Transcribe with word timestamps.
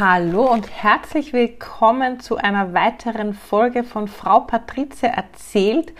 Hallo 0.00 0.50
und 0.50 0.68
herzlich 0.68 1.32
willkommen 1.32 2.18
zu 2.18 2.36
einer 2.36 2.74
weiteren 2.74 3.32
Folge 3.32 3.84
von 3.84 4.08
Frau 4.08 4.40
Patrizia 4.40 5.10
erzählt. 5.10 5.92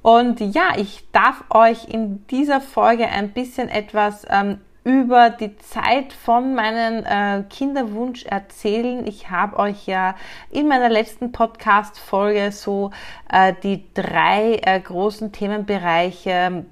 Und 0.00 0.40
ja, 0.40 0.70
ich 0.78 1.10
darf 1.12 1.44
euch 1.50 1.90
in 1.90 2.26
dieser 2.28 2.62
Folge 2.62 3.06
ein 3.06 3.34
bisschen 3.34 3.68
etwas 3.68 4.26
ähm, 4.30 4.62
über 4.84 5.28
die 5.28 5.58
Zeit 5.58 6.14
von 6.14 6.54
meinem 6.54 7.04
äh, 7.04 7.42
Kinderwunsch 7.50 8.24
erzählen. 8.24 9.06
Ich 9.06 9.28
habe 9.28 9.58
euch 9.58 9.86
ja 9.86 10.16
in 10.50 10.66
meiner 10.66 10.88
letzten 10.88 11.32
Podcast-Folge 11.32 12.50
so 12.50 12.92
äh, 13.30 13.52
die 13.62 13.92
drei 13.92 14.58
äh, 14.62 14.80
großen 14.80 15.32
Themenbereiche 15.32 16.64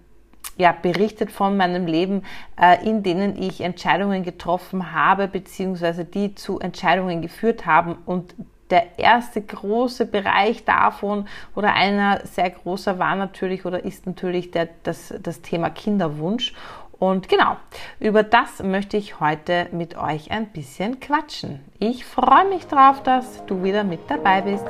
ja, 0.56 0.72
berichtet 0.72 1.30
von 1.30 1.56
meinem 1.56 1.86
Leben, 1.86 2.22
äh, 2.60 2.86
in 2.86 3.02
denen 3.02 3.40
ich 3.40 3.60
Entscheidungen 3.60 4.22
getroffen 4.22 4.92
habe, 4.92 5.28
beziehungsweise 5.28 6.04
die 6.04 6.34
zu 6.34 6.58
Entscheidungen 6.60 7.22
geführt 7.22 7.66
haben. 7.66 7.96
Und 8.06 8.34
der 8.70 8.98
erste 8.98 9.42
große 9.42 10.06
Bereich 10.06 10.64
davon 10.64 11.26
oder 11.54 11.74
einer 11.74 12.24
sehr 12.24 12.50
großer 12.50 12.98
war 12.98 13.16
natürlich 13.16 13.64
oder 13.64 13.84
ist 13.84 14.06
natürlich 14.06 14.50
der, 14.50 14.68
das, 14.84 15.12
das 15.22 15.42
Thema 15.42 15.70
Kinderwunsch. 15.70 16.54
Und 16.98 17.28
genau, 17.28 17.56
über 17.98 18.22
das 18.22 18.62
möchte 18.62 18.98
ich 18.98 19.20
heute 19.20 19.68
mit 19.72 19.96
euch 19.96 20.30
ein 20.30 20.48
bisschen 20.48 21.00
quatschen. 21.00 21.60
Ich 21.78 22.04
freue 22.04 22.46
mich 22.48 22.66
drauf, 22.66 23.02
dass 23.02 23.44
du 23.46 23.64
wieder 23.64 23.84
mit 23.84 24.00
dabei 24.08 24.42
bist. 24.42 24.66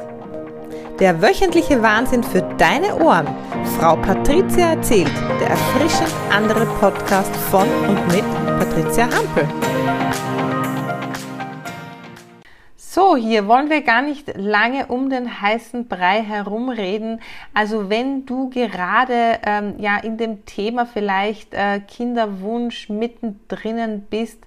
Der 0.98 1.22
wöchentliche 1.22 1.82
Wahnsinn 1.82 2.22
für 2.22 2.42
deine 2.58 2.96
Ohren. 2.96 3.26
Frau 3.78 3.96
Patricia 3.96 4.70
erzählt, 4.70 5.12
der 5.40 5.50
erfrischend 5.50 6.12
andere 6.30 6.66
Podcast 6.78 7.34
von 7.50 7.68
und 7.88 8.06
mit 8.08 8.24
Patricia 8.58 9.04
Hampel. 9.04 9.48
So, 12.92 13.16
hier 13.16 13.46
wollen 13.46 13.70
wir 13.70 13.82
gar 13.82 14.02
nicht 14.02 14.36
lange 14.36 14.86
um 14.86 15.10
den 15.10 15.40
heißen 15.40 15.86
Brei 15.86 16.22
herumreden. 16.22 17.20
Also 17.54 17.88
wenn 17.88 18.26
du 18.26 18.50
gerade 18.50 19.38
ähm, 19.46 19.76
ja 19.78 19.96
in 19.96 20.18
dem 20.18 20.44
Thema 20.44 20.86
vielleicht 20.86 21.54
äh, 21.54 21.78
Kinderwunsch 21.80 22.88
mittendrin 22.88 24.06
bist, 24.10 24.44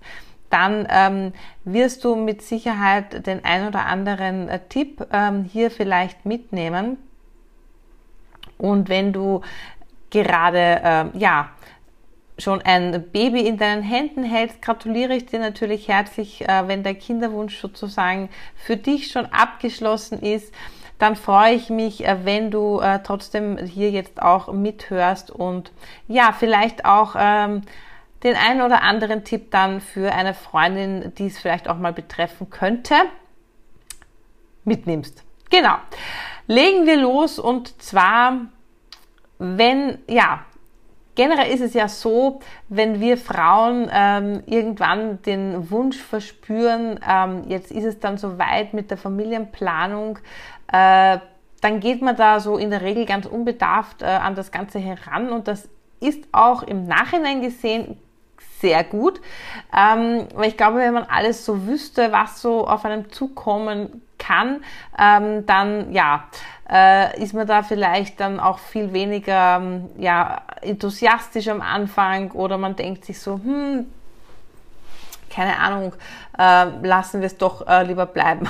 dann 0.54 0.88
ähm, 0.90 1.34
wirst 1.64 2.04
du 2.04 2.16
mit 2.16 2.44
Sicherheit 2.44 3.26
den 3.26 3.44
ein 3.44 3.68
oder 3.68 3.88
anderen 3.88 4.48
äh, 4.48 4.59
Tipp 4.70 5.06
ähm, 5.12 5.44
hier 5.44 5.72
vielleicht 5.72 6.26
mitnehmen. 6.26 6.98
Und 8.59 8.88
wenn 8.88 9.12
du 9.12 9.42
gerade 10.12 10.59
äh, 11.14 11.18
ja 11.18 11.50
schon 12.38 12.62
ein 12.62 13.09
Baby 13.12 13.48
in 13.48 13.58
deinen 13.58 13.81
Händen 13.81 14.24
hältst, 14.24 14.62
gratuliere 14.62 15.16
ich 15.16 15.26
dir 15.26 15.40
natürlich 15.40 15.88
herzlich, 15.88 16.48
äh, 16.48 16.68
wenn 16.68 16.84
der 16.84 16.96
Kinderwunsch 16.96 17.59
sozusagen 17.59 18.30
für 18.56 18.78
dich 18.78 19.12
schon 19.12 19.26
abgeschlossen 19.28 20.22
ist. 20.22 20.54
Dann 21.00 21.16
freue 21.16 21.56
ich 21.56 21.70
mich, 21.70 22.06
äh, 22.06 22.26
wenn 22.26 22.52
du 22.52 22.80
äh, 22.80 23.00
trotzdem 23.04 23.58
hier 23.58 23.90
jetzt 23.90 24.22
auch 24.22 24.54
mithörst 24.54 25.31
und 25.31 25.72
ja, 26.08 26.31
vielleicht 26.38 26.86
auch 26.86 27.16
ähm, 27.18 27.64
den 28.23 28.35
einen 28.35 28.61
oder 28.61 28.81
anderen 28.81 29.23
Tipp 29.23 29.52
dann 29.52 29.81
für 29.81 30.13
eine 30.13 30.33
Freundin, 30.33 31.13
die 31.16 31.27
es 31.27 31.39
vielleicht 31.39 31.67
auch 31.67 31.77
mal 31.77 31.93
betreffen 31.93 32.49
könnte, 32.49 32.95
mitnimmst. 34.63 35.23
Genau. 35.49 35.75
Legen 36.47 36.85
wir 36.85 36.97
los 36.97 37.39
und 37.39 37.81
zwar, 37.81 38.47
wenn, 39.39 39.99
ja, 40.07 40.45
generell 41.16 41.51
ist 41.51 41.61
es 41.61 41.73
ja 41.73 41.88
so, 41.88 42.39
wenn 42.69 42.99
wir 42.99 43.17
Frauen 43.17 43.89
ähm, 43.94 44.44
irgendwann 44.45 45.21
den 45.21 45.69
Wunsch 45.69 45.97
verspüren, 45.97 46.99
ähm, 47.07 47.44
jetzt 47.47 47.71
ist 47.71 47.85
es 47.85 47.99
dann 47.99 48.17
soweit 48.17 48.73
mit 48.73 48.89
der 48.89 48.97
Familienplanung, 48.97 50.19
äh, 50.71 51.19
dann 51.61 51.79
geht 51.79 52.01
man 52.01 52.16
da 52.16 52.39
so 52.39 52.57
in 52.57 52.71
der 52.71 52.81
Regel 52.81 53.05
ganz 53.05 53.25
unbedarft 53.25 54.01
äh, 54.01 54.05
an 54.05 54.35
das 54.35 54.51
Ganze 54.51 54.79
heran 54.79 55.29
und 55.29 55.47
das 55.47 55.69
ist 56.01 56.23
auch 56.33 56.63
im 56.63 56.85
Nachhinein 56.85 57.41
gesehen 57.41 57.97
sehr 58.59 58.84
gut. 58.84 59.20
Ähm, 59.78 60.28
weil 60.34 60.48
ich 60.48 60.58
glaube, 60.58 60.78
wenn 60.78 60.94
man 60.94 61.04
alles 61.04 61.46
so 61.46 61.68
wüsste, 61.68 62.12
was 62.12 62.42
so 62.42 62.68
auf 62.68 62.86
einem 62.86 63.12
zukommen 63.12 64.02
kann, 64.18 64.64
ähm, 64.98 65.46
dann 65.46 65.92
ja, 65.92 66.26
äh, 66.70 67.22
ist 67.22 67.34
man 67.34 67.46
da 67.46 67.62
vielleicht 67.62 68.20
dann 68.20 68.40
auch 68.40 68.59
viel 68.59 68.94
weniger 68.94 69.58
ähm, 69.58 69.90
ja, 69.98 70.42
enthusiastisch 70.62 71.50
am 71.50 71.62
Anfang 71.62 72.31
oder 72.31 72.58
man 72.58 72.76
denkt 72.76 73.06
sich 73.06 73.20
so, 73.20 73.34
hm, 73.36 73.86
keine 75.30 75.58
Ahnung, 75.58 75.94
äh, 76.38 76.66
lassen 76.88 77.20
wir 77.20 77.28
es 77.28 77.38
doch 77.38 77.68
äh, 77.68 77.84
lieber 77.84 78.06
bleiben. 78.06 78.48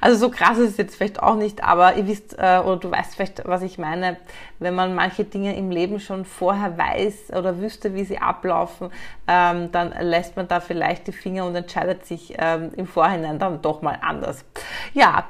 Also 0.00 0.18
so 0.18 0.30
krass 0.30 0.58
ist 0.58 0.72
es 0.72 0.76
jetzt 0.76 0.96
vielleicht 0.96 1.22
auch 1.22 1.36
nicht, 1.36 1.62
aber 1.62 1.96
ihr 1.96 2.06
wisst 2.06 2.36
äh, 2.38 2.58
oder 2.58 2.76
du 2.76 2.90
weißt 2.90 3.14
vielleicht, 3.14 3.46
was 3.46 3.62
ich 3.62 3.78
meine, 3.78 4.16
wenn 4.58 4.74
man 4.74 4.94
manche 4.94 5.24
Dinge 5.24 5.56
im 5.56 5.70
Leben 5.70 6.00
schon 6.00 6.24
vorher 6.24 6.76
weiß 6.76 7.30
oder 7.36 7.60
wüsste, 7.60 7.94
wie 7.94 8.04
sie 8.04 8.18
ablaufen, 8.18 8.90
ähm, 9.26 9.70
dann 9.72 9.94
lässt 10.00 10.36
man 10.36 10.48
da 10.48 10.60
vielleicht 10.60 11.06
die 11.06 11.12
Finger 11.12 11.46
und 11.46 11.54
entscheidet 11.54 12.06
sich 12.06 12.34
ähm, 12.38 12.72
im 12.76 12.86
Vorhinein 12.86 13.38
dann 13.38 13.62
doch 13.62 13.82
mal 13.82 13.98
anders. 14.00 14.44
Ja. 14.92 15.24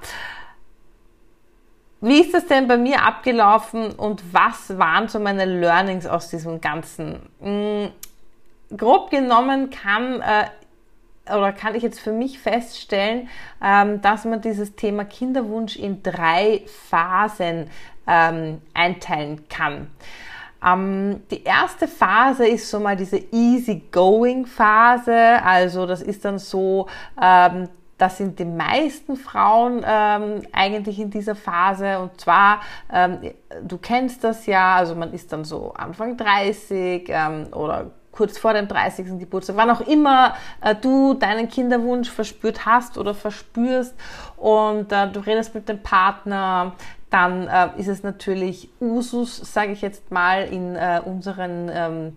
Wie 2.01 2.21
ist 2.21 2.35
das 2.35 2.47
denn 2.47 2.69
bei 2.69 2.77
mir 2.77 3.03
abgelaufen 3.03 3.93
und 3.93 4.35
was 4.35 4.79
waren 4.79 5.09
so 5.09 5.19
meine 5.19 5.47
Learnings 5.47 6.07
aus 6.07 6.29
diesem 6.29 6.61
Ganzen? 6.61 7.19
Hm, 7.41 7.91
grob 8.77 9.11
genommen 9.11 9.71
kann 9.71 10.21
äh, 10.21 10.45
oder 11.27 11.53
kann 11.53 11.75
ich 11.75 11.83
jetzt 11.83 12.01
für 12.01 12.13
mich 12.13 12.39
feststellen, 12.39 13.29
ähm, 13.63 14.01
dass 14.03 14.25
man 14.25 14.41
dieses 14.41 14.77
Thema 14.77 15.05
Kinderwunsch 15.05 15.77
in 15.77 16.03
drei 16.03 16.63
Phasen 16.67 17.69
ähm, 18.07 18.61
einteilen 18.75 19.49
kann. 19.49 19.89
Ähm, 20.65 21.23
die 21.31 21.45
erste 21.45 21.89
Phase 21.89 22.47
ist 22.47 22.71
so 22.71 22.81
mal 22.81 22.97
diese 22.97 23.17
Easy-Going-Phase. 23.17 25.43
Also 25.45 25.87
das 25.87 26.03
ist 26.03 26.25
dann 26.25 26.39
so, 26.39 26.87
das 27.99 28.19
sind 28.19 28.39
die 28.39 28.45
meisten 28.45 29.17
Frauen 29.17 29.85
ähm, 29.87 30.43
eigentlich 30.53 30.99
in 30.99 31.11
dieser 31.11 31.35
Phase. 31.35 31.99
Und 32.01 32.21
zwar, 32.21 32.61
ähm, 32.93 33.19
du 33.63 33.79
kennst 33.79 34.25
das 34.25 34.47
ja, 34.47 34.77
also 34.77 34.95
man 34.95 35.13
ist 35.13 35.33
dann 35.33 35.45
so 35.45 35.73
Anfang 35.75 36.17
30 36.17 37.07
ähm, 37.09 37.47
oder 37.53 37.91
kurz 38.15 38.39
vor 38.39 38.53
dem 38.53 38.69
30. 38.69 39.19
Geburtstag, 39.19 39.57
wann 39.57 39.71
auch 39.71 39.81
immer 39.81 40.35
äh, 40.61 40.75
du 40.75 41.15
deinen 41.15 41.49
Kinderwunsch 41.49 42.11
verspürt 42.11 42.65
hast 42.65 42.97
oder 42.97 43.15
verspürst 43.15 43.95
und 44.37 44.93
äh, 44.93 45.11
du 45.11 45.21
redest 45.21 45.55
mit 45.55 45.69
dem 45.69 45.83
Partner, 45.83 46.73
dann 47.11 47.49
äh, 47.49 47.69
ist 47.77 47.89
es 47.89 48.03
natürlich 48.03 48.71
Usus, 48.81 49.37
sage 49.37 49.73
ich 49.73 49.83
jetzt 49.83 50.11
mal, 50.11 50.45
in 50.45 50.77
äh, 50.77 51.01
unseren 51.05 51.71
ähm, 51.73 52.17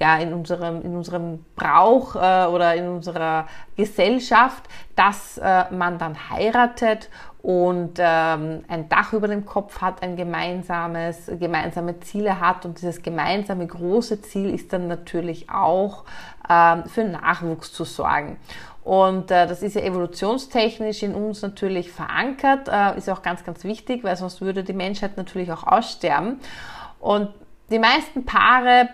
ja, 0.00 0.16
in 0.18 0.32
unserem, 0.32 0.82
in 0.82 0.94
unserem 0.94 1.44
Brauch 1.56 2.14
äh, 2.14 2.46
oder 2.46 2.74
in 2.74 2.88
unserer 2.88 3.46
Gesellschaft, 3.76 4.62
dass 4.94 5.38
äh, 5.38 5.64
man 5.72 5.98
dann 5.98 6.30
heiratet 6.30 7.10
und 7.48 7.94
ähm, 7.96 8.62
ein 8.68 8.90
Dach 8.90 9.14
über 9.14 9.26
dem 9.26 9.46
Kopf 9.46 9.80
hat, 9.80 10.02
ein 10.02 10.16
gemeinsames, 10.16 11.30
gemeinsame 11.40 11.98
Ziele 12.00 12.40
hat 12.40 12.66
und 12.66 12.76
dieses 12.76 13.00
gemeinsame 13.00 13.66
große 13.66 14.20
Ziel 14.20 14.52
ist 14.52 14.70
dann 14.70 14.86
natürlich 14.86 15.48
auch 15.48 16.04
ähm, 16.46 16.84
für 16.84 17.04
Nachwuchs 17.04 17.72
zu 17.72 17.84
sorgen. 17.84 18.36
Und 18.84 19.30
äh, 19.30 19.46
das 19.46 19.62
ist 19.62 19.76
ja 19.76 19.80
evolutionstechnisch 19.80 21.02
in 21.02 21.14
uns 21.14 21.40
natürlich 21.40 21.90
verankert, 21.90 22.68
äh, 22.70 22.98
ist 22.98 23.08
auch 23.08 23.22
ganz, 23.22 23.42
ganz 23.44 23.64
wichtig, 23.64 24.04
weil 24.04 24.14
sonst 24.16 24.42
würde 24.42 24.62
die 24.62 24.74
Menschheit 24.74 25.16
natürlich 25.16 25.50
auch 25.50 25.66
aussterben. 25.66 26.40
Und 27.00 27.30
die 27.70 27.78
meisten 27.78 28.26
Paare 28.26 28.90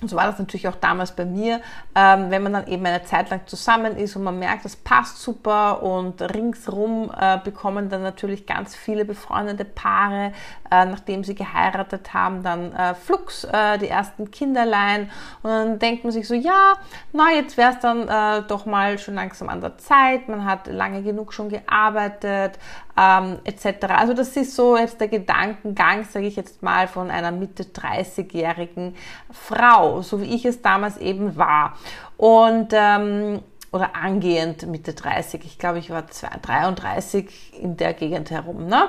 und 0.00 0.08
so 0.08 0.16
war 0.16 0.26
das 0.26 0.38
natürlich 0.38 0.66
auch 0.68 0.74
damals 0.74 1.12
bei 1.12 1.24
mir, 1.24 1.60
ähm, 1.94 2.30
wenn 2.30 2.42
man 2.42 2.52
dann 2.52 2.66
eben 2.66 2.84
eine 2.84 3.04
Zeit 3.04 3.30
lang 3.30 3.46
zusammen 3.46 3.96
ist 3.96 4.16
und 4.16 4.24
man 4.24 4.38
merkt, 4.38 4.64
das 4.64 4.74
passt 4.74 5.18
super 5.18 5.82
und 5.82 6.20
ringsrum 6.20 7.12
äh, 7.18 7.38
bekommen 7.38 7.88
dann 7.88 8.02
natürlich 8.02 8.44
ganz 8.44 8.74
viele 8.74 9.04
befreundete 9.04 9.64
Paare, 9.64 10.32
äh, 10.70 10.84
nachdem 10.84 11.22
sie 11.22 11.36
geheiratet 11.36 12.12
haben, 12.12 12.42
dann 12.42 12.72
äh, 12.72 12.94
flugs 12.94 13.44
äh, 13.44 13.78
die 13.78 13.88
ersten 13.88 14.30
Kinderlein. 14.32 15.10
Und 15.42 15.50
dann 15.50 15.78
denkt 15.78 16.02
man 16.02 16.12
sich 16.12 16.26
so, 16.26 16.34
ja, 16.34 16.74
na 17.12 17.30
jetzt 17.32 17.56
wäre 17.56 17.70
es 17.72 17.78
dann 17.78 18.08
äh, 18.08 18.42
doch 18.48 18.66
mal 18.66 18.98
schon 18.98 19.14
langsam 19.14 19.48
an 19.48 19.60
der 19.60 19.78
Zeit, 19.78 20.28
man 20.28 20.44
hat 20.44 20.66
lange 20.66 21.02
genug 21.02 21.32
schon 21.32 21.48
gearbeitet, 21.48 22.58
ähm, 22.96 23.38
etc. 23.44 23.86
Also 23.88 24.14
das 24.14 24.36
ist 24.36 24.54
so 24.54 24.76
jetzt 24.76 25.00
der 25.00 25.08
Gedankengang, 25.08 26.04
sage 26.04 26.26
ich 26.26 26.36
jetzt 26.36 26.62
mal, 26.62 26.88
von 26.88 27.10
einer 27.10 27.32
Mitte 27.32 27.64
30-jährigen 27.64 28.94
Frau, 29.30 30.02
so 30.02 30.20
wie 30.20 30.34
ich 30.34 30.44
es 30.44 30.62
damals 30.62 30.96
eben 30.98 31.36
war. 31.36 31.76
Und 32.16 32.68
ähm, 32.72 33.40
oder 33.74 33.96
angehend 33.96 34.68
Mitte 34.68 34.94
30. 34.94 35.44
Ich 35.44 35.58
glaube, 35.58 35.80
ich 35.80 35.90
war 35.90 36.04
33 36.42 37.60
in 37.60 37.76
der 37.76 37.92
Gegend 37.92 38.30
herum. 38.30 38.68
Ne? 38.68 38.88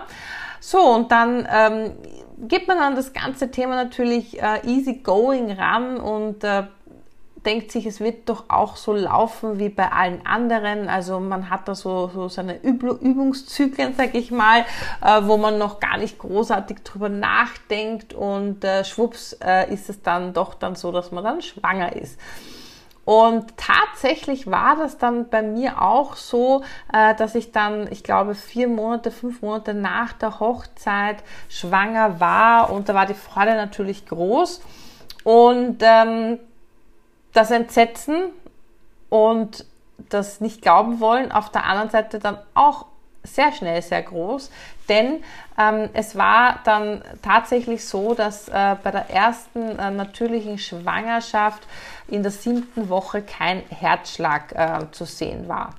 So, 0.59 0.79
und 0.79 1.11
dann 1.11 1.47
ähm, 1.51 1.91
geht 2.47 2.67
man 2.67 2.77
an 2.77 2.95
das 2.95 3.11
ganze 3.11 3.49
Thema 3.49 3.75
natürlich 3.75 4.39
äh, 4.39 4.61
easy 4.63 5.01
going 5.03 5.51
ran 5.51 5.97
und 5.97 6.43
äh, 6.43 6.63
denkt 7.45 7.71
sich, 7.71 7.85
es 7.85 7.99
wird 7.99 8.29
doch 8.29 8.45
auch 8.49 8.75
so 8.75 8.93
laufen 8.93 9.59
wie 9.59 9.69
bei 9.69 9.91
allen 9.91 10.25
anderen. 10.25 10.89
Also 10.89 11.19
man 11.19 11.49
hat 11.49 11.67
da 11.67 11.75
so, 11.75 12.09
so 12.13 12.27
seine 12.27 12.61
Übungszyklen, 12.61 13.93
sag 13.95 14.15
ich 14.15 14.31
mal, 14.31 14.65
äh, 15.01 15.21
wo 15.23 15.37
man 15.37 15.57
noch 15.57 15.79
gar 15.79 15.97
nicht 15.97 16.17
großartig 16.17 16.83
drüber 16.83 17.09
nachdenkt 17.09 18.13
und 18.13 18.63
äh, 18.63 18.83
schwupps 18.83 19.33
äh, 19.43 19.71
ist 19.73 19.89
es 19.89 20.01
dann 20.01 20.33
doch 20.33 20.53
dann 20.53 20.75
so, 20.75 20.91
dass 20.91 21.11
man 21.11 21.23
dann 21.23 21.41
schwanger 21.41 21.95
ist. 21.95 22.19
Und 23.05 23.53
tatsächlich 23.55 24.49
war 24.49 24.75
das 24.75 24.97
dann 24.97 25.29
bei 25.29 25.43
mir 25.43 25.79
auch 25.79 26.15
so, 26.15 26.63
äh, 26.91 27.13
dass 27.13 27.35
ich 27.35 27.51
dann, 27.51 27.87
ich 27.91 28.03
glaube, 28.03 28.33
vier 28.33 28.67
Monate, 28.67 29.11
fünf 29.11 29.43
Monate 29.43 29.75
nach 29.75 30.13
der 30.13 30.39
Hochzeit 30.39 31.17
schwanger 31.47 32.19
war 32.19 32.71
und 32.71 32.89
da 32.89 32.95
war 32.95 33.05
die 33.05 33.13
Freude 33.13 33.55
natürlich 33.55 34.07
groß. 34.07 34.61
Und 35.23 35.77
ähm, 35.81 36.39
das 37.35 37.51
Entsetzen 37.51 38.31
und 39.09 39.65
das 40.09 40.41
nicht 40.41 40.61
glauben 40.61 40.99
wollen 40.99 41.31
auf 41.31 41.51
der 41.51 41.65
anderen 41.65 41.89
Seite 41.89 42.19
dann 42.19 42.37
auch 42.53 42.85
sehr 43.23 43.51
schnell 43.51 43.81
sehr 43.81 44.03
groß, 44.03 44.51
denn 44.87 45.23
ähm, 45.57 45.89
es 45.93 46.15
war 46.15 46.59
dann 46.63 47.01
tatsächlich 47.21 47.83
so, 47.85 48.13
dass 48.13 48.47
äh, 48.47 48.75
bei 48.83 48.91
der 48.91 49.09
ersten 49.09 49.79
äh, 49.79 49.89
natürlichen 49.89 50.59
Schwangerschaft 50.59 51.63
in 52.07 52.21
der 52.21 52.31
siebten 52.31 52.87
Woche 52.89 53.23
kein 53.23 53.63
Herzschlag 53.69 54.53
äh, 54.53 54.91
zu 54.91 55.05
sehen 55.05 55.47
war. 55.47 55.73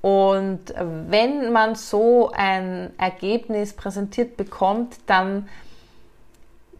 Und 0.00 0.72
wenn 0.78 1.50
man 1.50 1.74
so 1.74 2.30
ein 2.32 2.90
Ergebnis 2.98 3.72
präsentiert 3.72 4.36
bekommt, 4.36 4.96
dann 5.06 5.48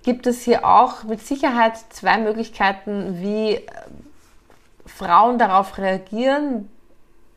gibt 0.08 0.26
es 0.26 0.42
hier 0.42 0.64
auch 0.64 1.04
mit 1.04 1.20
Sicherheit 1.20 1.76
zwei 1.90 2.16
Möglichkeiten, 2.16 3.20
wie 3.20 3.56
äh, 3.56 3.62
Frauen 4.86 5.36
darauf 5.36 5.76
reagieren. 5.76 6.70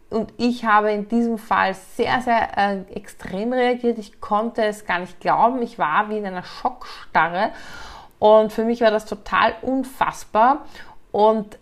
Und 0.09 0.31
ich 0.38 0.63
habe 0.63 0.89
in 0.94 1.09
diesem 1.09 1.38
Fall 1.38 1.73
sehr, 1.73 2.21
sehr 2.21 2.57
äh, 2.57 2.79
extrem 2.94 3.51
reagiert. 3.51 3.97
Ich 3.97 4.21
konnte 4.21 4.63
es 4.63 4.85
gar 4.85 5.00
nicht 5.00 5.19
glauben. 5.19 5.62
Ich 5.62 5.79
war 5.79 6.07
wie 6.07 6.18
in 6.18 6.25
einer 6.25 6.44
Schockstarre. 6.44 7.50
Und 8.19 8.53
für 8.53 8.63
mich 8.63 8.79
war 8.79 8.89
das 8.89 9.06
total 9.06 9.53
unfassbar. 9.63 10.63
Und 11.12 11.57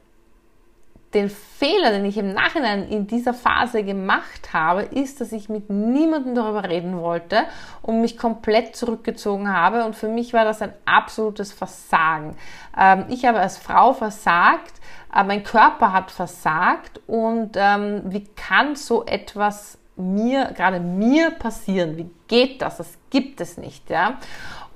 den 1.13 1.29
Fehler, 1.29 1.91
den 1.91 2.05
ich 2.05 2.17
im 2.17 2.33
Nachhinein 2.33 2.87
in 2.87 3.07
dieser 3.07 3.33
Phase 3.33 3.83
gemacht 3.83 4.53
habe, 4.53 4.83
ist, 4.83 5.19
dass 5.19 5.31
ich 5.31 5.49
mit 5.49 5.69
niemandem 5.69 6.35
darüber 6.35 6.69
reden 6.69 6.99
wollte 6.99 7.45
und 7.81 8.01
mich 8.01 8.17
komplett 8.17 8.75
zurückgezogen 8.75 9.51
habe. 9.51 9.85
Und 9.85 9.95
für 9.95 10.07
mich 10.07 10.33
war 10.33 10.45
das 10.45 10.61
ein 10.61 10.73
absolutes 10.85 11.51
Versagen. 11.51 12.35
Ähm, 12.77 13.05
ich 13.09 13.25
habe 13.25 13.39
als 13.39 13.57
Frau 13.57 13.93
versagt, 13.93 14.73
äh, 15.13 15.23
mein 15.23 15.43
Körper 15.43 15.93
hat 15.93 16.11
versagt 16.11 17.01
und 17.07 17.51
ähm, 17.55 18.03
wie 18.05 18.25
kann 18.35 18.75
so 18.75 19.03
etwas 19.05 19.79
mir, 19.95 20.51
gerade 20.55 20.79
mir 20.79 21.31
passieren? 21.31 21.97
Wie 21.97 22.09
geht 22.29 22.61
das? 22.61 22.77
Das 22.77 22.97
gibt 23.09 23.41
es 23.41 23.57
nicht, 23.57 23.89
ja. 23.89 24.17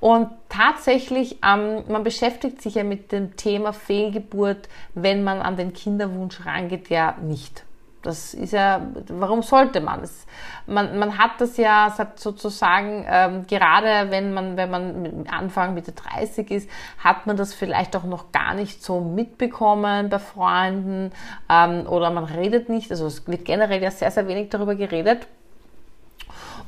Und 0.00 0.28
tatsächlich, 0.50 1.38
ähm, 1.42 1.84
man 1.88 2.04
beschäftigt 2.04 2.60
sich 2.60 2.74
ja 2.74 2.84
mit 2.84 3.10
dem 3.10 3.36
Thema 3.36 3.72
Fehlgeburt, 3.72 4.68
wenn 4.92 5.24
man 5.24 5.40
an 5.40 5.56
den 5.56 5.72
Kinderwunsch 5.72 6.44
rangeht, 6.44 6.90
ja 6.90 7.16
nicht. 7.22 7.64
Das 8.04 8.34
ist 8.34 8.52
ja, 8.52 8.82
warum 9.08 9.40
sollte 9.40 9.80
man 9.80 10.02
es? 10.02 10.26
Man, 10.66 10.98
man 10.98 11.16
hat 11.16 11.40
das 11.40 11.56
ja 11.56 11.90
sozusagen, 12.16 13.06
ähm, 13.08 13.46
gerade 13.46 14.10
wenn 14.10 14.34
man, 14.34 14.58
wenn 14.58 14.70
man 14.70 15.26
Anfang 15.26 15.72
Mitte 15.72 15.92
30 15.92 16.50
ist, 16.50 16.70
hat 16.98 17.26
man 17.26 17.38
das 17.38 17.54
vielleicht 17.54 17.96
auch 17.96 18.04
noch 18.04 18.30
gar 18.30 18.52
nicht 18.52 18.84
so 18.84 19.00
mitbekommen 19.00 20.10
bei 20.10 20.18
Freunden 20.18 21.12
ähm, 21.48 21.86
oder 21.86 22.10
man 22.10 22.24
redet 22.24 22.68
nicht. 22.68 22.90
Also 22.90 23.06
es 23.06 23.26
wird 23.26 23.46
generell 23.46 23.82
ja 23.82 23.90
sehr, 23.90 24.10
sehr 24.10 24.28
wenig 24.28 24.50
darüber 24.50 24.74
geredet. 24.74 25.26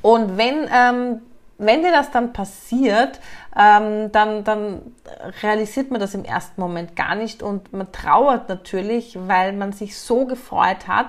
Und 0.07 0.37
wenn 0.37 0.69
ähm, 0.73 1.21
wenn 1.59 1.83
dir 1.83 1.91
das 1.91 2.11
dann 2.11 2.33
passiert, 2.33 3.19
ähm, 3.59 4.13
dann, 4.13 4.45
dann 4.45 4.95
realisiert 5.43 5.91
man 5.91 6.01
das 6.01 6.15
im 6.15 6.25
ersten 6.25 6.61
Moment 6.61 6.97
gar 6.97 7.15
nicht 7.15 7.43
und 7.43 7.73
man 7.73 7.91
trauert 7.93 8.49
natürlich, 8.49 9.19
weil 9.27 9.53
man 9.53 9.73
sich 9.73 9.99
so 9.99 10.27
gefreut 10.27 10.87
hat 10.87 11.09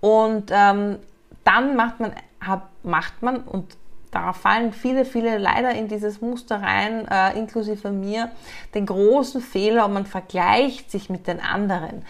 und 0.00 0.50
ähm, 0.52 0.98
dann 1.44 1.74
macht 1.74 1.98
man, 1.98 2.12
hat, 2.40 2.62
macht 2.82 3.22
man 3.22 3.38
und 3.38 3.76
darauf 4.12 4.36
fallen 4.36 4.72
viele, 4.72 5.04
viele 5.04 5.38
leider 5.38 5.72
in 5.72 5.88
dieses 5.88 6.20
Muster 6.20 6.62
rein, 6.62 7.08
äh, 7.08 7.36
inklusive 7.36 7.90
mir, 7.90 8.30
den 8.74 8.86
großen 8.86 9.40
Fehler 9.40 9.86
und 9.86 9.94
man 9.94 10.06
vergleicht 10.06 10.90
sich 10.90 11.10
mit 11.10 11.26
den 11.26 11.40
anderen. 11.40 12.04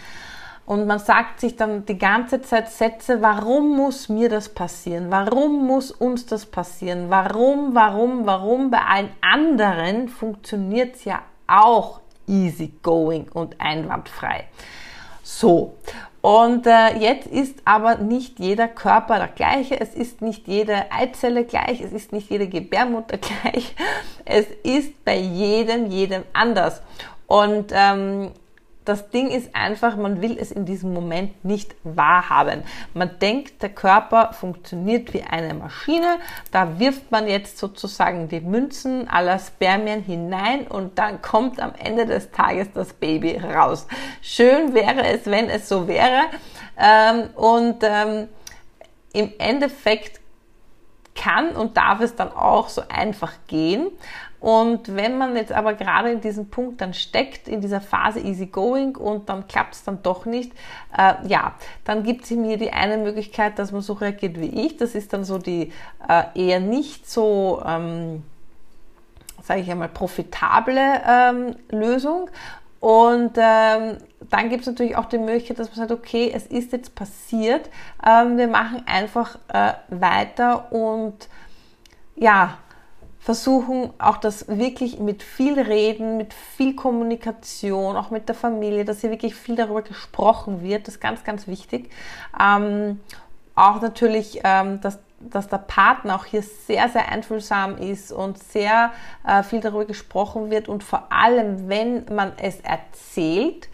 Und 0.68 0.86
man 0.86 0.98
sagt 0.98 1.40
sich 1.40 1.56
dann 1.56 1.86
die 1.86 1.96
ganze 1.96 2.42
Zeit 2.42 2.70
Sätze, 2.70 3.22
warum 3.22 3.74
muss 3.74 4.10
mir 4.10 4.28
das 4.28 4.50
passieren? 4.50 5.06
Warum 5.08 5.66
muss 5.66 5.90
uns 5.90 6.26
das 6.26 6.44
passieren? 6.44 7.06
Warum, 7.08 7.74
warum, 7.74 8.26
warum? 8.26 8.70
Bei 8.70 8.82
allen 8.82 9.08
anderen 9.22 10.10
funktioniert 10.10 10.96
es 10.96 11.06
ja 11.06 11.22
auch 11.46 12.00
easy 12.26 12.70
going 12.82 13.28
und 13.32 13.58
einwandfrei. 13.58 14.44
So. 15.22 15.72
Und 16.20 16.66
äh, 16.66 16.98
jetzt 16.98 17.28
ist 17.28 17.62
aber 17.64 17.96
nicht 17.96 18.38
jeder 18.38 18.68
Körper 18.68 19.16
der 19.16 19.28
gleiche, 19.28 19.80
es 19.80 19.94
ist 19.94 20.20
nicht 20.20 20.46
jede 20.48 20.92
Eizelle 20.92 21.46
gleich, 21.46 21.80
es 21.80 21.92
ist 21.92 22.12
nicht 22.12 22.28
jede 22.28 22.46
Gebärmutter 22.46 23.16
gleich, 23.42 23.74
es 24.26 24.44
ist 24.64 25.02
bei 25.06 25.16
jedem, 25.16 25.90
jedem 25.90 26.24
anders. 26.34 26.82
Und 27.26 27.72
ähm, 27.72 28.32
das 28.88 29.10
Ding 29.10 29.30
ist 29.30 29.54
einfach, 29.54 29.96
man 29.96 30.22
will 30.22 30.38
es 30.40 30.50
in 30.50 30.64
diesem 30.64 30.94
Moment 30.94 31.44
nicht 31.44 31.74
wahrhaben. 31.84 32.62
Man 32.94 33.18
denkt, 33.18 33.62
der 33.62 33.68
Körper 33.68 34.32
funktioniert 34.32 35.12
wie 35.12 35.22
eine 35.22 35.52
Maschine. 35.52 36.18
Da 36.50 36.78
wirft 36.78 37.10
man 37.10 37.28
jetzt 37.28 37.58
sozusagen 37.58 38.28
die 38.28 38.40
Münzen 38.40 39.06
aller 39.08 39.38
Spermien 39.38 40.02
hinein 40.02 40.66
und 40.66 40.98
dann 40.98 41.20
kommt 41.20 41.60
am 41.60 41.72
Ende 41.78 42.06
des 42.06 42.30
Tages 42.30 42.68
das 42.72 42.94
Baby 42.94 43.36
raus. 43.36 43.86
Schön 44.22 44.72
wäre 44.72 45.06
es, 45.06 45.26
wenn 45.26 45.50
es 45.50 45.68
so 45.68 45.86
wäre. 45.86 46.22
Ähm, 46.78 47.30
und 47.34 47.82
ähm, 47.82 48.28
im 49.12 49.32
Endeffekt 49.38 50.20
kann 51.14 51.50
und 51.56 51.76
darf 51.76 52.00
es 52.00 52.14
dann 52.14 52.32
auch 52.32 52.68
so 52.68 52.82
einfach 52.88 53.32
gehen. 53.48 53.88
Und 54.40 54.94
wenn 54.94 55.18
man 55.18 55.34
jetzt 55.34 55.52
aber 55.52 55.74
gerade 55.74 56.10
in 56.12 56.20
diesem 56.20 56.48
Punkt 56.48 56.80
dann 56.80 56.94
steckt, 56.94 57.48
in 57.48 57.60
dieser 57.60 57.80
Phase 57.80 58.20
easy 58.20 58.46
going 58.46 58.96
und 58.96 59.28
dann 59.28 59.48
klappt 59.48 59.74
es 59.74 59.84
dann 59.84 60.02
doch 60.02 60.26
nicht, 60.26 60.52
äh, 60.96 61.14
ja, 61.26 61.54
dann 61.84 62.04
gibt 62.04 62.24
es 62.24 62.30
mir 62.30 62.56
die 62.56 62.72
eine 62.72 62.98
Möglichkeit, 62.98 63.58
dass 63.58 63.72
man 63.72 63.80
so 63.80 63.94
reagiert 63.94 64.40
wie 64.40 64.66
ich. 64.66 64.76
Das 64.76 64.94
ist 64.94 65.12
dann 65.12 65.24
so 65.24 65.38
die 65.38 65.72
äh, 66.08 66.22
eher 66.34 66.60
nicht 66.60 67.10
so, 67.10 67.62
ähm, 67.66 68.22
sage 69.42 69.60
ich 69.60 69.70
einmal, 69.70 69.88
profitable 69.88 71.00
ähm, 71.06 71.56
Lösung. 71.70 72.30
Und 72.80 73.32
ähm, 73.36 73.96
dann 74.30 74.50
gibt 74.50 74.60
es 74.60 74.66
natürlich 74.68 74.96
auch 74.96 75.06
die 75.06 75.18
Möglichkeit, 75.18 75.58
dass 75.58 75.68
man 75.68 75.88
sagt, 75.88 75.90
okay, 75.90 76.30
es 76.32 76.46
ist 76.46 76.70
jetzt 76.70 76.94
passiert, 76.94 77.68
ähm, 78.06 78.38
wir 78.38 78.46
machen 78.46 78.84
einfach 78.86 79.36
äh, 79.48 79.72
weiter 79.88 80.70
und 80.70 81.28
ja, 82.14 82.58
versuchen 83.28 83.90
auch 83.98 84.16
das 84.16 84.48
wirklich 84.48 85.00
mit 85.00 85.22
viel 85.22 85.60
Reden, 85.60 86.16
mit 86.16 86.32
viel 86.32 86.74
Kommunikation, 86.74 87.94
auch 87.94 88.08
mit 88.08 88.26
der 88.26 88.34
Familie, 88.34 88.86
dass 88.86 89.02
hier 89.02 89.10
wirklich 89.10 89.34
viel 89.34 89.54
darüber 89.54 89.82
gesprochen 89.82 90.62
wird. 90.62 90.88
Das 90.88 90.94
ist 90.94 91.00
ganz, 91.02 91.24
ganz 91.24 91.46
wichtig. 91.46 91.90
Ähm, 92.42 93.00
auch 93.54 93.82
natürlich, 93.82 94.40
ähm, 94.44 94.80
dass, 94.80 94.98
dass 95.20 95.46
der 95.46 95.58
Partner 95.58 96.16
auch 96.16 96.24
hier 96.24 96.42
sehr, 96.42 96.88
sehr 96.88 97.12
einfühlsam 97.12 97.76
ist 97.76 98.12
und 98.12 98.42
sehr 98.42 98.92
äh, 99.26 99.42
viel 99.42 99.60
darüber 99.60 99.84
gesprochen 99.84 100.50
wird 100.50 100.70
und 100.70 100.82
vor 100.82 101.12
allem, 101.12 101.68
wenn 101.68 102.06
man 102.10 102.32
es 102.38 102.60
erzählt, 102.60 103.68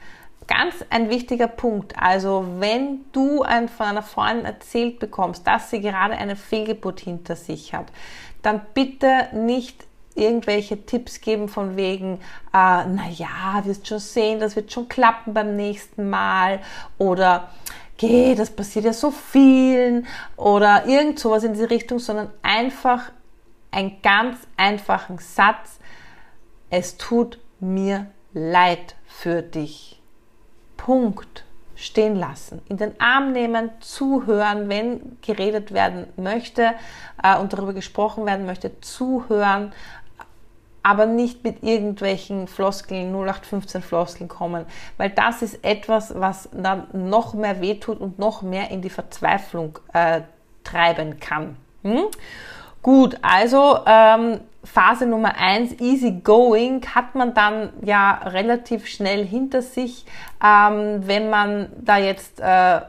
ganz 0.49 0.85
ein 0.91 1.11
wichtiger 1.11 1.47
Punkt. 1.47 1.95
Also 1.97 2.45
wenn 2.59 3.05
du 3.13 3.43
ein, 3.43 3.69
von 3.69 3.87
einer 3.87 4.03
Freundin 4.03 4.47
erzählt 4.47 4.99
bekommst, 4.99 5.47
dass 5.47 5.71
sie 5.71 5.81
gerade 5.81 6.15
eine 6.15 6.35
Fehlgeburt 6.35 6.99
hinter 6.99 7.37
sich 7.37 7.73
hat, 7.73 7.87
dann 8.45 8.61
bitte 8.75 9.29
nicht 9.33 9.87
irgendwelche 10.15 10.85
Tipps 10.87 11.21
geben 11.21 11.49
von 11.49 11.77
wegen, 11.77 12.21
äh, 12.53 12.85
naja, 12.87 13.63
wirst 13.65 13.89
schon 13.89 13.99
sehen, 13.99 14.41
das 14.41 14.55
wird 14.57 14.73
schon 14.73 14.89
klappen 14.89 15.35
beim 15.35 15.57
nächsten 15.57 16.09
Mal 16.09 16.61
oder 16.99 17.51
geh, 17.97 18.35
das 18.35 18.51
passiert 18.51 18.85
ja 18.85 18.93
so 18.93 19.11
vielen 19.11 20.07
oder 20.37 20.87
irgend 20.87 21.19
sowas 21.19 21.45
in 21.45 21.55
diese 21.55 21.71
Richtung, 21.71 21.99
sondern 21.99 22.31
einfach 22.43 23.11
einen 23.71 24.01
ganz 24.03 24.39
einfachen 24.57 25.19
Satz, 25.19 25.79
es 26.71 26.97
tut 26.97 27.41
mir 27.59 28.07
leid 28.33 28.95
für 29.07 29.43
dich. 29.43 30.01
Punkt 30.77 31.45
stehen 31.77 32.17
lassen, 32.17 32.63
in 32.69 32.77
den 32.77 32.99
Arm 33.01 33.33
nehmen, 33.33 33.71
zuhören, 33.81 34.69
wenn 34.69 35.19
geredet 35.23 35.73
werden 35.73 36.07
möchte 36.17 36.75
äh, 37.23 37.39
und 37.39 37.53
darüber 37.53 37.73
gesprochen 37.73 38.27
werden 38.27 38.47
möchte, 38.47 38.81
zuhören 38.81 39.73
aber 40.85 41.07
nicht 41.07 41.45
mit 41.45 41.63
irgendwelchen 41.63 42.47
Floskeln, 42.47 43.09
0815 43.09 43.81
Floskeln 43.81 44.29
kommen, 44.29 44.67
weil 44.99 45.09
das 45.09 45.41
ist 45.41 45.65
etwas, 45.65 46.13
was 46.21 46.51
dann 46.53 46.87
noch 46.93 47.33
mehr 47.33 47.63
wehtut 47.63 48.01
und 48.01 48.19
noch 48.19 48.43
mehr 48.43 48.71
in 48.71 48.83
die 48.83 48.91
Verzweiflung 48.91 49.79
äh, 49.95 50.21
treiben 50.63 51.19
kann. 51.19 51.57
Hm? 51.83 52.05
Gut, 52.83 53.17
also 53.23 53.79
ähm, 53.87 54.41
Phase 54.65 55.07
Nummer 55.07 55.37
eins, 55.37 55.79
easy 55.81 56.21
going, 56.23 56.83
hat 56.95 57.15
man 57.15 57.35
dann 57.35 57.73
ja 57.83 58.15
relativ 58.25 58.87
schnell 58.87 59.25
hinter 59.27 59.63
sich, 59.63 60.07
ähm, 60.43 61.07
wenn 61.07 61.31
man 61.31 61.69
da 61.81 61.99
jetzt 61.99 62.41
äh, 62.41 62.81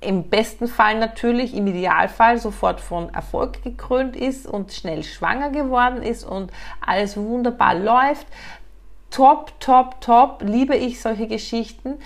im 0.00 0.28
besten 0.28 0.68
Fall 0.68 0.98
natürlich, 0.98 1.54
im 1.54 1.66
Idealfall 1.66 2.38
sofort 2.38 2.80
von 2.80 3.12
Erfolg 3.12 3.62
gekrönt 3.62 4.16
ist 4.16 4.46
und 4.46 4.72
schnell 4.72 5.02
schwanger 5.02 5.50
geworden 5.50 6.02
ist 6.02 6.24
und 6.24 6.52
alles 6.84 7.16
wunderbar 7.16 7.74
läuft. 7.74 8.26
Top, 9.10 9.58
top, 9.60 10.00
top, 10.00 10.42
liebe 10.42 10.76
ich 10.76 11.00
solche 11.00 11.26
Geschichten. 11.26 11.98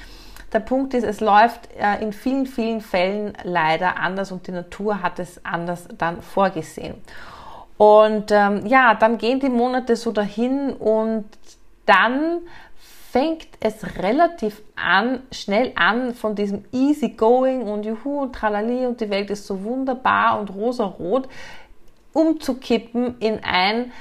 Der 0.53 0.61
Punkt 0.61 0.95
ist, 0.95 1.05
es 1.05 1.21
läuft 1.21 1.69
äh, 1.79 2.03
in 2.03 2.13
vielen, 2.13 2.47
vielen 2.47 2.81
Fällen 2.81 3.35
leider 3.43 3.99
anders 3.99 4.33
und 4.33 4.47
die 4.47 4.53
Natur 4.53 5.03
hat 5.03 5.19
es 5.19 5.45
anders 5.45 5.89
dann 5.97 6.23
vorgesehen. 6.23 6.95
Und 7.79 8.33
ähm, 8.33 8.67
ja, 8.67 8.95
dann 8.95 9.19
gehen 9.19 9.41
die 9.41 9.49
Monate 9.49 9.97
so 9.97 10.13
dahin 10.13 10.73
und 10.73 11.25
dann 11.87 12.41
fängt 13.11 13.49
es 13.61 13.97
relativ 13.99 14.63
an, 14.77 15.23
schnell 15.33 15.73
an 15.77 16.13
von 16.15 16.35
diesem 16.35 16.65
easy 16.73 17.11
going 17.11 17.63
und 17.63 17.87
juhu 17.87 18.21
und 18.21 18.35
tralali 18.35 18.85
und 18.85 19.01
die 19.01 19.09
Welt 19.09 19.31
ist 19.31 19.47
so 19.47 19.65
wunderbar 19.65 20.39
und 20.39 20.55
rosarot 20.55 21.29
umzukippen 22.13 23.17
in 23.21 23.43
ein, 23.45 23.93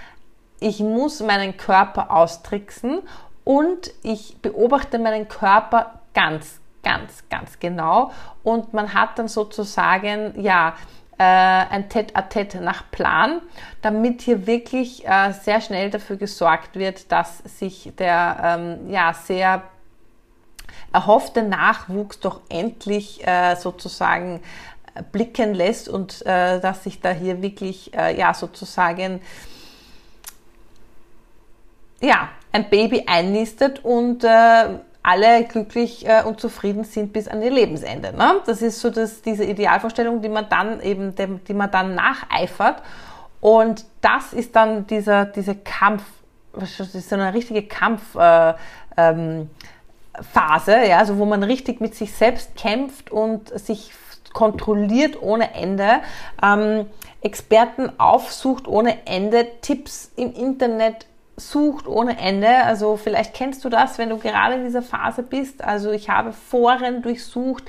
ich 0.59 0.79
muss 0.79 1.21
meinen 1.21 1.55
Körper 1.55 2.11
austricksen 2.11 2.99
und 3.43 3.91
ich 4.01 4.37
beobachte 4.41 4.97
meinen 4.99 5.27
Körper 5.27 6.01
ganz, 6.13 6.59
ganz, 6.83 7.23
ganz 7.29 7.59
genau. 7.59 8.11
Und 8.43 8.73
man 8.73 8.93
hat 8.93 9.19
dann 9.19 9.27
sozusagen, 9.27 10.33
ja, 10.41 10.73
äh, 11.17 11.23
ein 11.23 11.89
Tête-à-Tête 11.89 12.61
nach 12.61 12.89
Plan, 12.91 13.41
damit 13.81 14.21
hier 14.21 14.45
wirklich 14.45 15.07
äh, 15.07 15.31
sehr 15.31 15.61
schnell 15.61 15.89
dafür 15.89 16.17
gesorgt 16.17 16.75
wird, 16.75 17.11
dass 17.11 17.39
sich 17.39 17.91
der 17.97 18.59
ähm, 18.59 18.89
ja, 18.89 19.13
sehr 19.13 19.63
erhoffte 20.93 21.43
Nachwuchs 21.43 22.19
doch 22.19 22.41
endlich 22.49 23.25
äh, 23.27 23.55
sozusagen 23.55 24.41
blicken 25.11 25.53
lässt 25.53 25.89
und 25.89 26.25
äh, 26.25 26.59
dass 26.59 26.83
sich 26.83 27.01
da 27.01 27.11
hier 27.11 27.41
wirklich 27.41 27.93
äh, 27.93 28.17
ja 28.17 28.33
sozusagen 28.33 29.21
ja 32.01 32.29
ein 32.51 32.69
Baby 32.69 33.03
einnistet 33.07 33.83
und 33.83 34.23
äh, 34.23 34.79
alle 35.03 35.45
glücklich 35.45 36.07
äh, 36.07 36.23
und 36.23 36.39
zufrieden 36.39 36.83
sind 36.83 37.13
bis 37.13 37.27
an 37.27 37.41
ihr 37.41 37.51
Lebensende. 37.51 38.13
Ne? 38.13 38.41
Das 38.45 38.61
ist 38.61 38.79
so 38.79 38.89
das, 38.89 39.21
diese 39.21 39.45
Idealvorstellung, 39.45 40.21
die 40.21 40.29
man 40.29 40.49
dann 40.49 40.81
eben, 40.81 41.13
die 41.15 41.53
man 41.53 41.71
dann 41.71 41.95
nacheifert. 41.95 42.81
Und 43.39 43.85
das 44.01 44.33
ist 44.33 44.55
dann 44.55 44.87
dieser, 44.87 45.25
dieser 45.25 45.55
Kampf, 45.55 46.03
so 46.53 47.15
eine 47.15 47.33
richtige 47.33 47.63
Kampfphase, 47.63 48.57
äh, 48.97 49.11
ähm, 49.13 49.49
ja, 50.89 50.97
also 50.97 51.17
wo 51.17 51.25
man 51.25 51.43
richtig 51.43 51.79
mit 51.79 51.95
sich 51.95 52.13
selbst 52.13 52.55
kämpft 52.55 53.11
und 53.11 53.49
sich 53.57 53.93
kontrolliert 54.33 55.21
ohne 55.21 55.53
Ende, 55.53 56.01
ähm, 56.43 56.87
Experten 57.21 57.91
aufsucht 57.99 58.67
ohne 58.67 59.07
Ende, 59.07 59.47
Tipps 59.61 60.11
im 60.15 60.33
Internet 60.33 61.05
sucht 61.37 61.87
ohne 61.87 62.17
Ende. 62.17 62.49
Also 62.65 62.97
vielleicht 62.97 63.33
kennst 63.33 63.63
du 63.63 63.69
das, 63.69 63.97
wenn 63.99 64.09
du 64.09 64.17
gerade 64.17 64.55
in 64.55 64.63
dieser 64.63 64.81
Phase 64.81 65.21
bist. 65.21 65.63
Also 65.63 65.91
ich 65.91 66.09
habe 66.09 66.33
Foren 66.33 67.03
durchsucht, 67.03 67.63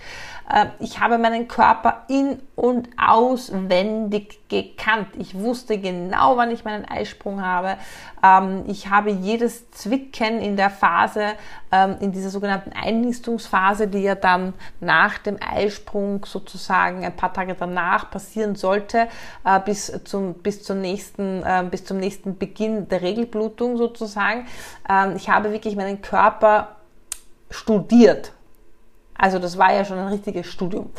äh, 0.50 0.66
ich 0.80 1.00
habe 1.00 1.18
meinen 1.18 1.48
Körper 1.48 2.04
in 2.08 2.40
und 2.56 2.88
auswendig 2.96 4.40
gekannt. 4.48 5.08
Ich 5.18 5.38
wusste 5.38 5.78
genau, 5.78 6.37
wann 6.38 6.50
ich 6.50 6.64
meinen 6.64 6.87
Eisprung 6.87 7.44
habe. 7.44 7.76
Ähm, 8.22 8.64
ich 8.66 8.88
habe 8.88 9.10
jedes 9.10 9.70
Zwicken 9.70 10.40
in 10.40 10.56
der 10.56 10.70
Phase, 10.70 11.32
ähm, 11.70 11.96
in 12.00 12.12
dieser 12.12 12.30
sogenannten 12.30 12.72
Einnistungsphase, 12.72 13.88
die 13.88 14.02
ja 14.02 14.14
dann 14.14 14.54
nach 14.80 15.18
dem 15.18 15.37
Eisprung 15.40 16.25
sozusagen 16.25 17.04
ein 17.04 17.16
paar 17.16 17.32
Tage 17.32 17.54
danach 17.58 18.10
passieren 18.10 18.54
sollte, 18.54 19.08
äh, 19.44 19.60
bis 19.60 19.92
zum, 20.04 20.34
bis 20.34 20.62
zum 20.62 20.80
nächsten, 20.80 21.42
äh, 21.42 21.64
bis 21.70 21.84
zum 21.84 21.98
nächsten 21.98 22.38
Beginn 22.38 22.88
der 22.88 23.02
Regelblutung 23.02 23.76
sozusagen. 23.76 24.46
Ähm, 24.88 25.16
ich 25.16 25.28
habe 25.28 25.52
wirklich 25.52 25.76
meinen 25.76 26.02
Körper 26.02 26.76
studiert 27.50 28.32
also 29.18 29.40
das 29.40 29.58
war 29.58 29.75
ja 29.75 29.84
schon 29.84 29.98
ein 29.98 30.08
richtiges 30.08 30.46
Studium. 30.46 30.90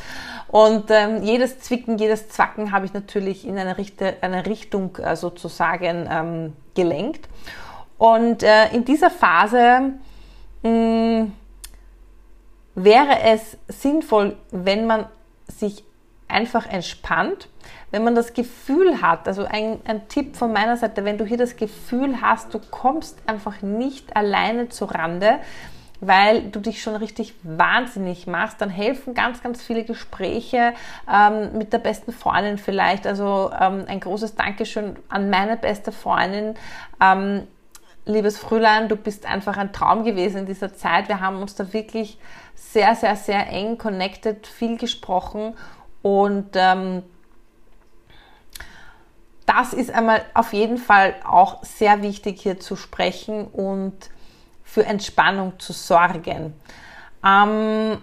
Und 0.49 0.91
ähm, 0.91 1.23
jedes 1.23 1.59
Zwicken, 1.59 1.97
jedes 1.97 2.29
Zwacken 2.29 2.71
habe 2.73 2.85
ich 2.85 2.93
natürlich 2.93 3.47
in 3.47 3.57
eine, 3.57 3.77
Richte, 3.77 4.17
eine 4.21 4.45
Richtung 4.45 4.97
äh, 4.97 5.15
sozusagen 5.15 6.07
ähm, 6.11 6.53
gelenkt. 6.75 7.29
Und 7.97 8.43
äh, 8.43 8.69
in 8.73 8.83
dieser 8.83 9.09
Phase 9.09 9.93
mh, 10.63 10.69
mm, 10.69 11.33
wäre 12.75 13.21
es 13.23 13.57
sinnvoll, 13.67 14.35
wenn 14.51 14.85
man 14.85 15.05
sich 15.47 15.83
einfach 16.27 16.67
entspannt, 16.67 17.47
wenn 17.91 18.03
man 18.03 18.15
das 18.15 18.33
Gefühl 18.33 19.01
hat, 19.01 19.27
also 19.27 19.45
ein, 19.45 19.79
ein 19.85 20.07
Tipp 20.09 20.35
von 20.35 20.53
meiner 20.53 20.77
Seite, 20.77 21.05
wenn 21.05 21.17
du 21.17 21.25
hier 21.25 21.37
das 21.37 21.55
Gefühl 21.55 22.21
hast, 22.21 22.53
du 22.53 22.59
kommst 22.59 23.17
einfach 23.25 23.61
nicht 23.61 24.15
alleine 24.15 24.69
zu 24.69 24.85
Rande, 24.85 25.39
weil 26.01 26.43
du 26.43 26.59
dich 26.59 26.81
schon 26.81 26.95
richtig 26.95 27.33
wahnsinnig 27.43 28.27
machst, 28.27 28.61
dann 28.61 28.69
helfen 28.69 29.13
ganz, 29.13 29.43
ganz 29.43 29.61
viele 29.61 29.83
Gespräche 29.83 30.73
ähm, 31.11 31.57
mit 31.57 31.73
der 31.73 31.79
besten 31.79 32.11
Freundin 32.11 32.57
vielleicht. 32.57 33.05
Also 33.05 33.51
ähm, 33.59 33.85
ein 33.87 33.99
großes 33.99 34.35
Dankeschön 34.35 34.95
an 35.09 35.29
meine 35.29 35.57
beste 35.57 35.91
Freundin. 35.91 36.55
Ähm, 37.01 37.47
liebes 38.05 38.37
Frühlein, 38.37 38.87
du 38.87 38.95
bist 38.95 39.25
einfach 39.25 39.57
ein 39.57 39.73
Traum 39.73 40.03
gewesen 40.03 40.39
in 40.39 40.45
dieser 40.45 40.73
Zeit. 40.73 41.09
Wir 41.09 41.19
haben 41.19 41.41
uns 41.41 41.55
da 41.55 41.73
wirklich 41.73 42.17
sehr, 42.55 42.95
sehr, 42.95 43.15
sehr 43.15 43.47
eng 43.49 43.77
connected, 43.77 44.47
viel 44.47 44.77
gesprochen 44.77 45.53
und 46.01 46.49
ähm, 46.55 47.03
das 49.45 49.73
ist 49.73 49.91
einmal 49.91 50.21
auf 50.35 50.53
jeden 50.53 50.77
Fall 50.77 51.15
auch 51.27 51.63
sehr 51.63 52.01
wichtig 52.03 52.41
hier 52.41 52.59
zu 52.59 52.75
sprechen 52.75 53.47
und 53.47 53.95
für 54.69 54.85
Entspannung 54.85 55.59
zu 55.59 55.73
sorgen. 55.73 56.53
Ähm, 57.25 57.97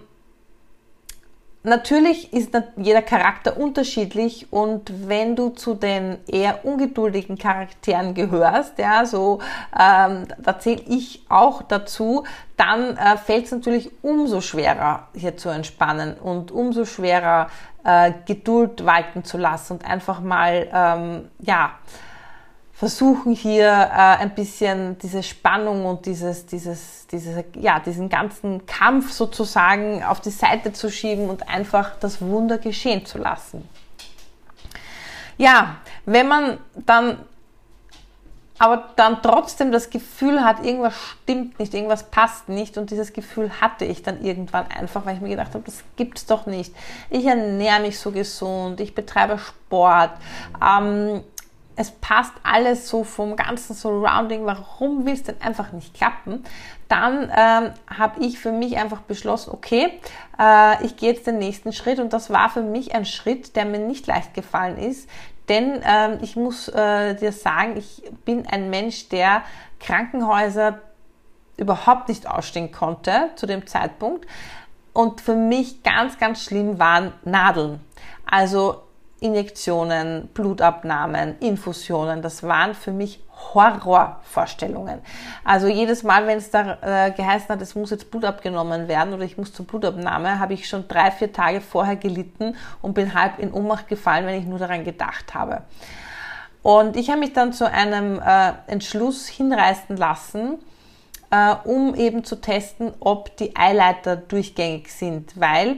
natürlich 1.62 2.32
ist 2.32 2.50
jeder 2.76 3.02
Charakter 3.02 3.56
unterschiedlich 3.56 4.52
und 4.52 5.08
wenn 5.08 5.36
du 5.36 5.50
zu 5.50 5.74
den 5.74 6.18
eher 6.26 6.64
ungeduldigen 6.64 7.38
Charakteren 7.38 8.14
gehörst, 8.14 8.78
ja, 8.78 9.06
so 9.06 9.40
ähm, 9.78 10.26
da 10.38 10.58
zähle 10.58 10.82
ich 10.86 11.24
auch 11.28 11.62
dazu, 11.62 12.24
dann 12.56 12.96
äh, 12.96 13.16
fällt 13.16 13.46
es 13.46 13.52
natürlich 13.52 13.90
umso 14.02 14.40
schwerer 14.40 15.08
hier 15.14 15.36
zu 15.36 15.48
entspannen 15.48 16.14
und 16.14 16.50
umso 16.50 16.84
schwerer 16.84 17.48
äh, 17.84 18.12
Geduld 18.26 18.84
walten 18.84 19.24
zu 19.24 19.38
lassen 19.38 19.74
und 19.74 19.84
einfach 19.84 20.20
mal 20.20 20.68
ähm, 20.72 21.28
ja 21.38 21.72
versuchen 22.76 23.32
hier 23.32 23.68
äh, 23.68 24.22
ein 24.22 24.34
bisschen 24.34 24.98
diese 24.98 25.22
Spannung 25.22 25.86
und 25.86 26.04
dieses, 26.04 26.44
dieses, 26.44 27.06
diese, 27.06 27.44
ja, 27.54 27.80
diesen 27.80 28.10
ganzen 28.10 28.66
Kampf 28.66 29.12
sozusagen 29.12 30.04
auf 30.04 30.20
die 30.20 30.30
Seite 30.30 30.74
zu 30.74 30.90
schieben 30.90 31.30
und 31.30 31.48
einfach 31.48 31.96
das 31.98 32.20
Wunder 32.20 32.58
geschehen 32.58 33.06
zu 33.06 33.16
lassen. 33.16 33.66
Ja, 35.38 35.76
wenn 36.04 36.28
man 36.28 36.58
dann 36.74 37.18
aber 38.58 38.90
dann 38.96 39.20
trotzdem 39.22 39.70
das 39.70 39.90
Gefühl 39.90 40.42
hat, 40.42 40.64
irgendwas 40.64 40.94
stimmt 40.94 41.58
nicht, 41.58 41.74
irgendwas 41.74 42.04
passt 42.04 42.48
nicht 42.48 42.78
und 42.78 42.90
dieses 42.90 43.12
Gefühl 43.12 43.50
hatte 43.60 43.84
ich 43.84 44.02
dann 44.02 44.22
irgendwann 44.22 44.66
einfach, 44.68 45.04
weil 45.04 45.16
ich 45.16 45.20
mir 45.20 45.28
gedacht 45.28 45.52
habe, 45.52 45.64
das 45.64 45.82
gibt's 45.96 46.24
doch 46.24 46.46
nicht. 46.46 46.74
Ich 47.10 47.26
ernähre 47.26 47.80
mich 47.80 47.98
so 47.98 48.12
gesund, 48.12 48.80
ich 48.80 48.94
betreibe 48.94 49.38
Sport, 49.38 50.12
ähm, 50.62 51.22
es 51.76 51.90
passt 51.90 52.32
alles 52.42 52.88
so 52.88 53.04
vom 53.04 53.36
ganzen 53.36 53.74
Surrounding, 53.74 54.46
warum 54.46 55.04
will 55.04 55.12
es 55.12 55.22
denn 55.22 55.40
einfach 55.40 55.72
nicht 55.72 55.94
klappen? 55.94 56.42
Dann 56.88 57.30
ähm, 57.36 57.72
habe 57.86 58.24
ich 58.24 58.38
für 58.38 58.52
mich 58.52 58.78
einfach 58.78 59.02
beschlossen, 59.02 59.50
okay, 59.52 60.00
äh, 60.38 60.84
ich 60.84 60.96
gehe 60.96 61.12
jetzt 61.12 61.26
den 61.26 61.38
nächsten 61.38 61.72
Schritt 61.72 62.00
und 62.00 62.12
das 62.12 62.30
war 62.30 62.48
für 62.48 62.62
mich 62.62 62.94
ein 62.94 63.04
Schritt, 63.04 63.56
der 63.56 63.66
mir 63.66 63.78
nicht 63.78 64.06
leicht 64.06 64.34
gefallen 64.34 64.78
ist, 64.78 65.08
denn 65.48 65.80
ähm, 65.84 66.18
ich 66.22 66.34
muss 66.34 66.68
äh, 66.68 67.14
dir 67.14 67.32
sagen, 67.32 67.76
ich 67.76 68.02
bin 68.24 68.46
ein 68.46 68.70
Mensch, 68.70 69.08
der 69.08 69.42
Krankenhäuser 69.78 70.80
überhaupt 71.56 72.08
nicht 72.08 72.28
ausstehen 72.28 72.72
konnte 72.72 73.30
zu 73.36 73.46
dem 73.46 73.66
Zeitpunkt. 73.66 74.26
Und 74.92 75.20
für 75.20 75.34
mich 75.34 75.82
ganz, 75.82 76.18
ganz 76.18 76.42
schlimm 76.42 76.78
waren 76.78 77.12
Nadeln. 77.24 77.80
Also 78.24 78.82
Injektionen, 79.20 80.28
Blutabnahmen, 80.34 81.38
Infusionen, 81.40 82.20
das 82.20 82.42
waren 82.42 82.74
für 82.74 82.92
mich 82.92 83.24
Horrorvorstellungen. 83.54 85.00
Also 85.44 85.68
jedes 85.68 86.02
Mal, 86.02 86.26
wenn 86.26 86.38
es 86.38 86.50
da 86.50 86.78
äh, 86.82 87.10
geheißen 87.12 87.48
hat, 87.48 87.62
es 87.62 87.74
muss 87.74 87.90
jetzt 87.90 88.10
Blut 88.10 88.24
abgenommen 88.24 88.88
werden 88.88 89.14
oder 89.14 89.24
ich 89.24 89.38
muss 89.38 89.52
zur 89.52 89.66
Blutabnahme, 89.66 90.38
habe 90.38 90.54
ich 90.54 90.68
schon 90.68 90.88
drei, 90.88 91.10
vier 91.10 91.32
Tage 91.32 91.60
vorher 91.60 91.96
gelitten 91.96 92.56
und 92.82 92.94
bin 92.94 93.14
halb 93.14 93.38
in 93.38 93.52
Ohnmacht 93.52 93.88
gefallen, 93.88 94.26
wenn 94.26 94.40
ich 94.40 94.46
nur 94.46 94.58
daran 94.58 94.84
gedacht 94.84 95.34
habe. 95.34 95.62
Und 96.62 96.96
ich 96.96 97.10
habe 97.10 97.20
mich 97.20 97.32
dann 97.32 97.52
zu 97.52 97.70
einem 97.70 98.20
äh, 98.20 98.52
Entschluss 98.66 99.28
hinreißen 99.28 99.96
lassen, 99.96 100.58
äh, 101.30 101.54
um 101.64 101.94
eben 101.94 102.24
zu 102.24 102.40
testen, 102.40 102.92
ob 103.00 103.36
die 103.36 103.54
Eileiter 103.56 104.16
durchgängig 104.16 104.92
sind, 104.92 105.38
weil 105.38 105.76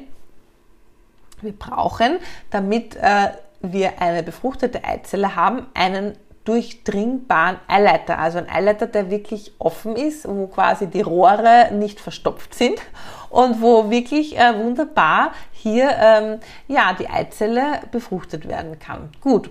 wir 1.42 1.52
brauchen, 1.52 2.18
damit 2.50 2.96
äh, 2.96 3.30
wir 3.60 4.00
eine 4.00 4.22
befruchtete 4.22 4.84
Eizelle 4.84 5.34
haben, 5.36 5.66
einen 5.74 6.14
durchdringbaren 6.48 7.58
Eileiter. 7.68 8.18
Also 8.18 8.38
ein 8.38 8.48
Eileiter, 8.48 8.86
der 8.86 9.10
wirklich 9.10 9.52
offen 9.58 9.96
ist, 9.96 10.26
wo 10.26 10.46
quasi 10.46 10.86
die 10.86 11.02
Rohre 11.02 11.70
nicht 11.72 12.00
verstopft 12.00 12.54
sind 12.54 12.80
und 13.28 13.60
wo 13.60 13.90
wirklich 13.90 14.38
äh, 14.38 14.58
wunderbar 14.58 15.32
hier 15.52 15.90
ähm, 16.00 16.40
ja, 16.66 16.94
die 16.98 17.10
Eizelle 17.10 17.80
befruchtet 17.92 18.48
werden 18.48 18.78
kann. 18.78 19.10
Gut, 19.20 19.50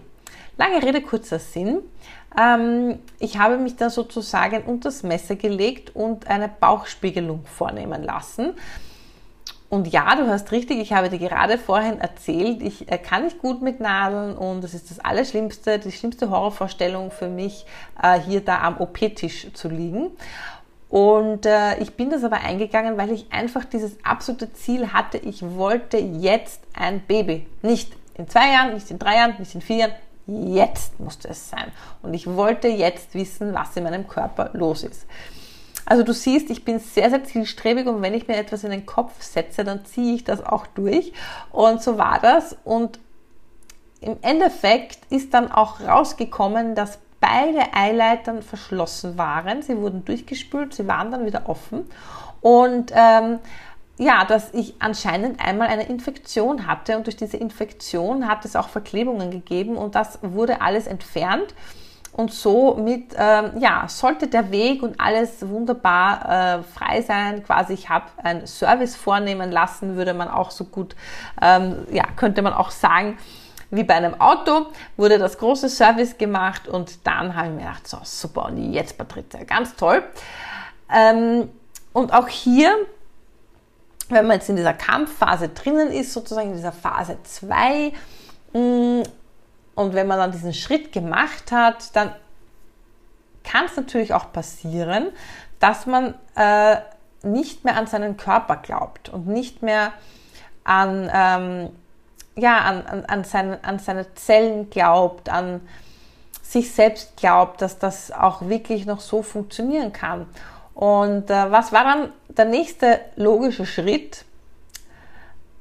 lange 0.58 0.82
Rede, 0.82 1.02
kurzer 1.02 1.38
Sinn. 1.38 1.82
Ähm, 2.36 2.98
ich 3.20 3.38
habe 3.38 3.58
mich 3.58 3.76
dann 3.76 3.92
sozusagen 3.92 4.64
unter 4.64 4.90
das 4.90 5.04
Messer 5.04 5.36
gelegt 5.36 5.96
und 5.96 6.28
eine 6.28 6.50
Bauchspiegelung 6.50 7.46
vornehmen 7.46 8.04
lassen. 8.04 8.54
Und 9.70 9.88
ja, 9.88 10.16
du 10.16 10.28
hast 10.28 10.52
richtig, 10.54 10.80
ich 10.80 10.94
habe 10.94 11.10
dir 11.10 11.20
gerade 11.20 11.58
vorhin 11.58 12.00
erzählt, 12.00 12.62
ich 12.62 12.90
äh, 12.90 12.98
kann 12.98 13.26
nicht 13.26 13.40
gut 13.40 13.62
mit 13.62 13.82
Nadeln 13.82 14.38
und 14.38 14.64
das 14.64 14.74
ist 14.74 14.90
das 14.90 15.00
Allerschlimmste, 15.00 15.78
die 15.78 15.92
schlimmste 15.92 16.30
Horrorvorstellung 16.30 17.12
für 17.12 17.28
mich, 17.28 17.66
äh, 18.02 18.18
hier 18.20 18.40
da 18.40 18.62
am 18.62 18.78
OP-Tisch 18.78 19.52
zu 19.54 19.68
liegen. 19.68 20.12
Und 20.90 21.46
äh, 21.46 21.80
ich 21.80 21.96
bin 21.96 22.10
das 22.10 22.24
aber 22.24 22.38
eingegangen, 22.38 22.98
weil 22.98 23.12
ich 23.12 23.30
einfach 23.32 23.66
dieses 23.66 23.98
absolute 24.06 24.54
Ziel 24.54 24.94
hatte, 24.94 25.18
ich 25.18 25.44
wollte 25.44 25.98
jetzt 25.98 26.62
ein 26.74 27.02
Baby. 27.02 27.46
Nicht 27.62 27.92
in 28.14 28.30
zwei 28.30 28.54
Jahren, 28.54 28.74
nicht 28.74 28.90
in 28.90 29.00
drei 29.00 29.16
Jahren, 29.16 29.36
nicht 29.38 29.54
in 29.54 29.62
vier 29.62 29.78
Jahren, 29.78 29.94
jetzt 30.28 30.98
musste 31.00 31.28
es 31.28 31.50
sein. 31.50 31.72
Und 32.02 32.14
ich 32.14 32.26
wollte 32.26 32.70
jetzt 32.70 33.16
wissen, 33.16 33.54
was 33.54 33.76
in 33.76 33.84
meinem 33.84 34.08
Körper 34.08 34.50
los 34.54 34.84
ist. 34.84 35.06
Also 35.90 36.04
du 36.04 36.14
siehst, 36.14 36.50
ich 36.50 36.66
bin 36.66 36.80
sehr, 36.80 37.10
sehr 37.10 37.24
zielstrebig 37.24 37.88
und 37.88 38.02
wenn 38.02 38.14
ich 38.14 38.28
mir 38.28 38.36
etwas 38.36 38.66
in 38.66 38.72
den 38.72 38.86
Kopf 38.86 39.22
setze, 39.22 39.64
dann 39.64 39.86
ziehe 39.86 40.16
ich 40.16 40.26
das 40.26 40.46
auch 40.46 40.68
durch. 40.68 41.14
Und 41.50 41.82
so 41.82 41.98
war 41.98 42.20
das. 42.20 42.58
Und 42.66 43.00
im 44.02 44.18
Endeffekt 44.22 45.00
ist 45.10 45.34
dann 45.34 45.50
auch 45.50 45.80
rausgekommen, 45.80 46.76
dass 46.76 47.00
beide 47.22 47.74
Eileitern 47.74 48.42
verschlossen 48.42 49.18
waren. 49.18 49.62
Sie 49.62 49.78
wurden 49.78 50.04
durchgespült, 50.04 50.74
sie 50.74 50.90
waren 50.90 51.10
dann 51.10 51.26
wieder 51.26 51.48
offen. 51.48 51.90
Und 52.42 52.92
ähm, 52.94 53.40
ja, 53.98 54.26
dass 54.26 54.54
ich 54.54 54.76
anscheinend 54.80 55.40
einmal 55.40 55.70
eine 55.70 55.88
Infektion 55.88 56.68
hatte 56.68 56.98
und 56.98 57.08
durch 57.08 57.16
diese 57.16 57.38
Infektion 57.38 58.28
hat 58.28 58.44
es 58.44 58.58
auch 58.58 58.68
Verklebungen 58.68 59.32
gegeben 59.32 59.78
und 59.78 59.96
das 59.96 60.20
wurde 60.22 60.60
alles 60.60 60.86
entfernt. 60.86 61.56
Und 62.18 62.34
somit 62.34 63.14
ähm, 63.16 63.52
ja, 63.60 63.86
sollte 63.88 64.28
der 64.28 64.50
Weg 64.50 64.82
und 64.82 65.00
alles 65.00 65.48
wunderbar 65.48 66.58
äh, 66.58 66.64
frei 66.64 67.04
sein. 67.04 67.44
Quasi, 67.44 67.74
ich 67.74 67.90
habe 67.90 68.06
einen 68.24 68.48
Service 68.48 68.96
vornehmen 68.96 69.52
lassen, 69.52 69.96
würde 69.96 70.16
man 70.16 70.28
auch 70.28 70.50
so 70.50 70.66
gut, 70.66 70.96
ähm, 71.40 71.86
ja, 71.92 72.04
könnte 72.16 72.42
man 72.42 72.54
auch 72.54 72.72
sagen, 72.72 73.20
wie 73.70 73.84
bei 73.84 73.94
einem 73.94 74.20
Auto, 74.20 74.66
wurde 74.96 75.20
das 75.20 75.38
große 75.38 75.70
Service 75.70 76.18
gemacht 76.18 76.68
und 76.68 77.06
dann 77.06 77.36
habe 77.36 77.50
ich 77.50 77.54
mir 77.54 77.62
gedacht, 77.62 77.88
so 77.88 78.00
super, 78.04 78.46
und 78.46 78.74
jetzt 78.74 78.98
Patrizia, 78.98 79.44
ganz 79.44 79.76
toll. 79.76 80.04
Ähm, 80.92 81.50
und 81.94 82.14
auch 82.14 82.28
hier, 82.28 82.74
wenn 84.10 84.26
man 84.26 84.38
jetzt 84.38 84.50
in 84.50 84.56
dieser 84.56 84.74
Kampfphase 84.74 85.50
drinnen 85.50 85.92
ist, 85.92 86.14
sozusagen 86.14 86.50
in 86.50 86.56
dieser 86.56 86.72
Phase 86.72 87.20
2, 87.22 87.92
und 89.78 89.94
wenn 89.94 90.08
man 90.08 90.18
dann 90.18 90.32
diesen 90.32 90.56
Schritt 90.56 90.92
gemacht 90.92 91.52
hat, 91.52 91.96
dann 91.96 92.12
kann 93.44 93.66
es 93.66 93.78
natürlich 93.78 94.12
auch 94.12 94.34
passieren, 94.34 95.10
dass 95.60 95.86
man 95.86 96.16
äh, 96.36 96.78
nicht 97.22 97.64
mehr 97.64 97.78
an 97.78 97.86
seinen 97.86 98.18
Körper 98.18 98.58
glaubt 98.58 99.10
und 99.10 99.28
nicht 99.28 99.62
mehr 99.62 99.94
an, 100.64 101.12
ähm, 101.14 101.70
ja, 102.36 102.58
an, 102.58 102.88
an, 102.88 103.06
an, 103.06 103.24
seine, 103.24 103.64
an 103.64 103.78
seine 103.78 104.12
Zellen 104.16 104.72
glaubt, 104.72 105.30
an 105.30 105.62
sich 106.42 106.74
selbst 106.74 107.16
glaubt, 107.16 107.62
dass 107.62 107.78
das 107.78 108.12
auch 108.12 108.50
wirklich 108.50 108.88
noch 108.88 109.00
so 109.00 109.22
funktionieren 109.22 109.94
kann. 109.94 110.26
Und 110.74 111.30
äh, 111.30 111.52
was 111.52 111.72
war 111.72 111.84
dann 111.84 112.12
der 112.30 112.46
nächste 112.46 113.00
logische 113.16 113.68
Schritt? 113.68 114.26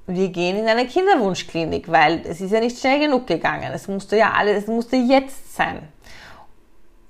Wir 0.07 0.29
gehen 0.29 0.57
in 0.57 0.69
eine 0.69 0.87
Kinderwunschklinik, 0.87 1.90
weil 1.90 2.23
es 2.27 2.40
ist 2.40 2.53
ja 2.53 2.61
nicht 2.61 2.79
schnell 2.79 3.01
genug 3.01 3.27
gegangen. 3.27 3.73
Es 3.73 3.88
musste 3.88 4.16
ja 4.16 4.33
alles, 4.33 4.62
es 4.62 4.66
musste 4.69 4.97
jetzt 4.97 5.57
sein. 5.57 5.88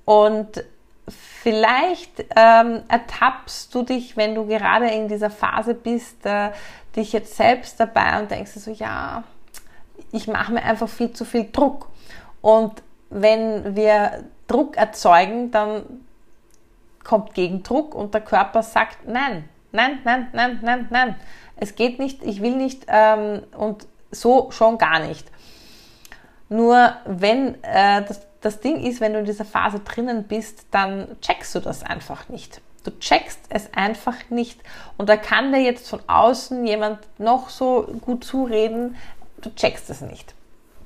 Und 0.06 0.64
vielleicht 1.08 2.24
ähm, 2.34 2.82
ertappst 2.88 3.74
du 3.74 3.82
dich, 3.82 4.16
wenn 4.16 4.34
du 4.34 4.46
gerade 4.46 4.88
in 4.88 5.08
dieser 5.08 5.30
Phase 5.30 5.74
bist, 5.74 6.24
äh, 6.24 6.50
dich 6.94 7.12
jetzt 7.12 7.36
selbst 7.36 7.78
dabei 7.78 8.18
und 8.18 8.30
denkst 8.30 8.52
so, 8.52 8.70
ja, 8.70 9.24
ich 10.10 10.26
mache 10.26 10.52
mir 10.52 10.62
einfach 10.62 10.88
viel 10.88 11.12
zu 11.12 11.24
viel 11.24 11.50
Druck. 11.52 11.90
Und 12.40 12.82
wenn 13.10 13.76
wir 13.76 14.24
Druck 14.46 14.76
erzeugen, 14.76 15.50
dann 15.50 15.82
kommt 17.04 17.34
Gegendruck 17.34 17.94
und 17.94 18.14
der 18.14 18.22
Körper 18.22 18.62
sagt, 18.62 19.06
nein, 19.06 19.48
nein, 19.70 19.98
nein, 20.04 20.28
nein, 20.32 20.58
nein, 20.62 20.86
nein 20.90 21.16
es 21.56 21.74
geht 21.74 21.98
nicht, 21.98 22.22
ich 22.22 22.42
will 22.42 22.56
nicht 22.56 22.84
ähm, 22.88 23.42
und 23.56 23.86
so 24.10 24.50
schon 24.50 24.78
gar 24.78 25.00
nicht. 25.00 25.26
Nur 26.48 26.94
wenn 27.04 27.62
äh, 27.62 28.04
das, 28.06 28.20
das 28.40 28.60
Ding 28.60 28.82
ist, 28.84 29.00
wenn 29.00 29.12
du 29.12 29.18
in 29.18 29.24
dieser 29.24 29.44
Phase 29.44 29.80
drinnen 29.80 30.24
bist, 30.24 30.66
dann 30.70 31.16
checkst 31.20 31.54
du 31.54 31.60
das 31.60 31.82
einfach 31.82 32.28
nicht. 32.28 32.60
Du 32.84 32.96
checkst 33.00 33.40
es 33.48 33.74
einfach 33.74 34.16
nicht. 34.30 34.60
Und 34.96 35.08
da 35.08 35.16
kann 35.16 35.52
dir 35.52 35.60
jetzt 35.60 35.88
von 35.88 36.00
außen 36.06 36.64
jemand 36.66 37.00
noch 37.18 37.48
so 37.48 37.82
gut 38.00 38.22
zureden, 38.22 38.96
du 39.40 39.52
checkst 39.54 39.90
es 39.90 40.02
nicht. 40.02 40.34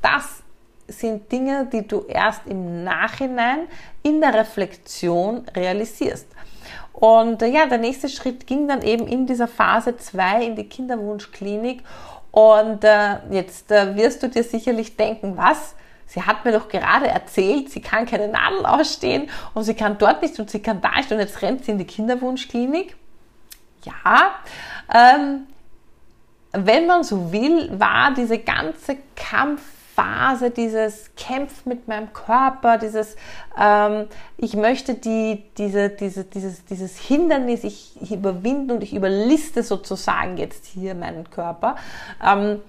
Das 0.00 0.42
sind 0.88 1.30
Dinge, 1.30 1.68
die 1.70 1.86
du 1.86 2.06
erst 2.06 2.46
im 2.46 2.84
Nachhinein 2.84 3.68
in 4.02 4.20
der 4.20 4.34
Reflexion 4.34 5.46
realisierst. 5.54 6.26
Und 7.00 7.42
äh, 7.42 7.46
ja, 7.46 7.66
der 7.66 7.78
nächste 7.78 8.08
Schritt 8.08 8.46
ging 8.46 8.68
dann 8.68 8.82
eben 8.82 9.06
in 9.06 9.26
dieser 9.26 9.48
Phase 9.48 9.96
2 9.96 10.44
in 10.44 10.54
die 10.54 10.68
Kinderwunschklinik. 10.68 11.82
Und 12.30 12.84
äh, 12.84 13.16
jetzt 13.30 13.72
äh, 13.72 13.96
wirst 13.96 14.22
du 14.22 14.28
dir 14.28 14.44
sicherlich 14.44 14.96
denken, 14.96 15.36
was? 15.36 15.74
Sie 16.06 16.22
hat 16.22 16.44
mir 16.44 16.52
doch 16.52 16.68
gerade 16.68 17.06
erzählt, 17.06 17.70
sie 17.70 17.80
kann 17.80 18.04
keine 18.04 18.28
Nadel 18.28 18.66
ausstehen 18.66 19.30
und 19.54 19.62
sie 19.62 19.74
kann 19.74 19.96
dort 19.96 20.22
nicht 20.22 20.38
und 20.40 20.50
sie 20.50 20.60
kann 20.60 20.80
da 20.80 20.96
nicht 20.96 21.10
und 21.10 21.20
jetzt 21.20 21.40
rennt 21.40 21.64
sie 21.64 21.70
in 21.70 21.78
die 21.78 21.84
Kinderwunschklinik. 21.84 22.96
Ja, 23.84 24.34
ähm, 24.92 25.46
wenn 26.52 26.86
man 26.86 27.04
so 27.04 27.32
will, 27.32 27.70
war 27.78 28.12
diese 28.12 28.38
ganze 28.38 28.98
Kampf 29.14 29.62
Phase, 30.00 30.50
dieses 30.50 31.10
Kämpf 31.14 31.66
mit 31.66 31.86
meinem 31.86 32.14
Körper, 32.14 32.78
dieses 32.78 33.16
ähm, 33.58 34.06
ich 34.38 34.54
möchte 34.54 34.94
die, 34.94 35.44
diese, 35.58 35.90
diese, 35.90 36.24
dieses, 36.24 36.64
dieses 36.64 36.98
Hindernis 36.98 37.64
ich 37.64 38.10
überwinden 38.10 38.70
und 38.70 38.82
ich 38.82 38.94
überliste 38.94 39.62
sozusagen 39.62 40.38
jetzt 40.38 40.64
hier 40.64 40.94
meinen 40.94 41.28
Körper. 41.28 41.76
Ähm, 42.24 42.62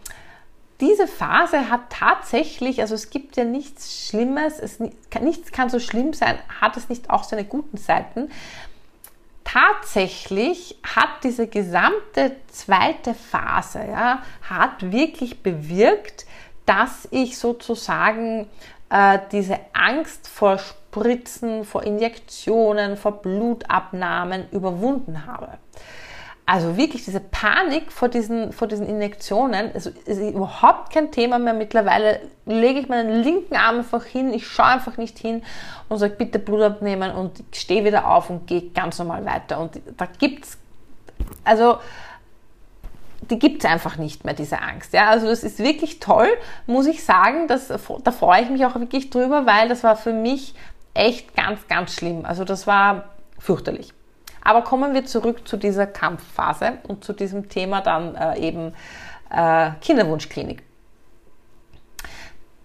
diese 0.82 1.08
Phase 1.08 1.70
hat 1.70 1.82
tatsächlich, 1.90 2.82
also 2.82 2.96
es 2.96 3.10
gibt 3.10 3.38
ja 3.38 3.46
nichts 3.46 4.08
Schlimmes, 4.08 4.60
es, 4.60 4.80
nichts 5.22 5.54
kann 5.54 5.70
so 5.70 5.80
schlimm 5.80 6.12
sein, 6.12 6.38
hat 6.60 6.76
es 6.76 6.90
nicht 6.90 7.10
auch 7.10 7.24
seine 7.24 7.46
guten 7.46 7.78
Seiten. 7.78 8.30
Tatsächlich 9.46 10.78
hat 10.84 11.24
diese 11.24 11.48
gesamte 11.48 12.36
zweite 12.52 13.14
Phase, 13.14 13.86
ja, 13.90 14.22
hat 14.42 14.92
wirklich 14.92 15.44
bewirkt, 15.44 16.26
dass 16.66 17.08
ich 17.12 17.38
sozusagen 17.38 18.48
äh, 18.90 19.20
diese 19.32 19.60
Angst 19.74 20.28
vor 20.28 20.58
Spritzen, 20.58 21.64
vor 21.64 21.84
Injektionen, 21.84 22.98
vor 22.98 23.22
Blutabnahmen 23.22 24.50
überwunden 24.52 25.26
habe. 25.26 25.58
Also 26.46 26.76
wirklich 26.76 27.06
diese 27.06 27.22
Panik 27.22 27.94
vor 27.94 28.10
diesen, 28.10 28.52
vor 28.52 28.68
diesen 28.68 28.86
Injektionen 28.86 29.72
also 29.74 29.90
ist 30.06 30.20
überhaupt 30.20 30.92
kein 30.92 31.12
Thema 31.12 31.40
mehr. 31.40 31.54
Mittlerweile 31.54 32.20
lege 32.46 32.82
ich 32.82 32.90
meinen 32.90 33.24
linken 33.24 33.56
Arm 33.56 33.78
einfach 33.78 34.04
hin, 34.04 34.34
ich 34.34 34.48
schaue 34.48 34.66
einfach 34.66 34.98
nicht 34.98 35.18
hin 35.18 35.44
und 35.88 36.00
sage, 36.00 36.16
bitte 36.16 36.40
Blut 36.40 36.62
abnehmen 36.62 37.12
und 37.12 37.42
stehe 37.54 37.86
wieder 37.86 38.10
auf 38.10 38.30
und 38.30 38.48
gehe 38.48 38.70
ganz 38.72 39.00
normal 39.00 39.26
weiter. 39.26 39.60
Und 39.60 39.80
da 39.96 40.06
gibt 40.06 40.44
es, 40.44 40.58
also 41.46 41.78
die 43.30 43.40
gibt 43.40 43.64
es 43.64 43.70
einfach 43.70 43.98
nicht 43.98 44.26
mehr, 44.26 44.34
diese 44.34 44.62
Angst. 44.62 44.94
Ja? 44.94 45.10
Also 45.10 45.28
das 45.28 45.44
ist 45.44 45.60
wirklich 45.60 46.00
toll, 46.00 46.28
muss 46.66 46.88
ich 46.88 47.04
sagen. 47.04 47.48
Das, 47.48 47.68
da 47.68 48.12
freue 48.12 48.42
ich 48.42 48.50
mich 48.50 48.66
auch 48.66 48.76
wirklich 48.76 49.10
drüber, 49.10 49.46
weil 49.46 49.70
das 49.70 49.84
war 49.84 49.96
für 49.96 50.14
mich 50.14 50.56
echt 50.94 51.36
ganz, 51.36 51.68
ganz 51.68 51.94
schlimm. 51.94 52.26
Also 52.26 52.44
das 52.44 52.68
war 52.68 53.06
fürchterlich. 53.40 53.94
Aber 54.44 54.64
kommen 54.64 54.94
wir 54.94 55.06
zurück 55.06 55.48
zu 55.48 55.58
dieser 55.58 55.86
Kampfphase 55.86 56.80
und 56.88 57.04
zu 57.04 57.14
diesem 57.14 57.48
Thema 57.50 57.82
dann 57.82 58.16
äh, 58.16 58.40
eben 58.40 58.74
äh, 59.30 59.72
Kinderwunschklinik. 59.82 60.64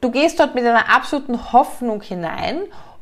Du 0.00 0.10
gehst 0.10 0.40
dort 0.40 0.54
mit 0.54 0.64
einer 0.64 0.94
absoluten 0.94 1.52
Hoffnung 1.52 2.00
hinein 2.02 2.60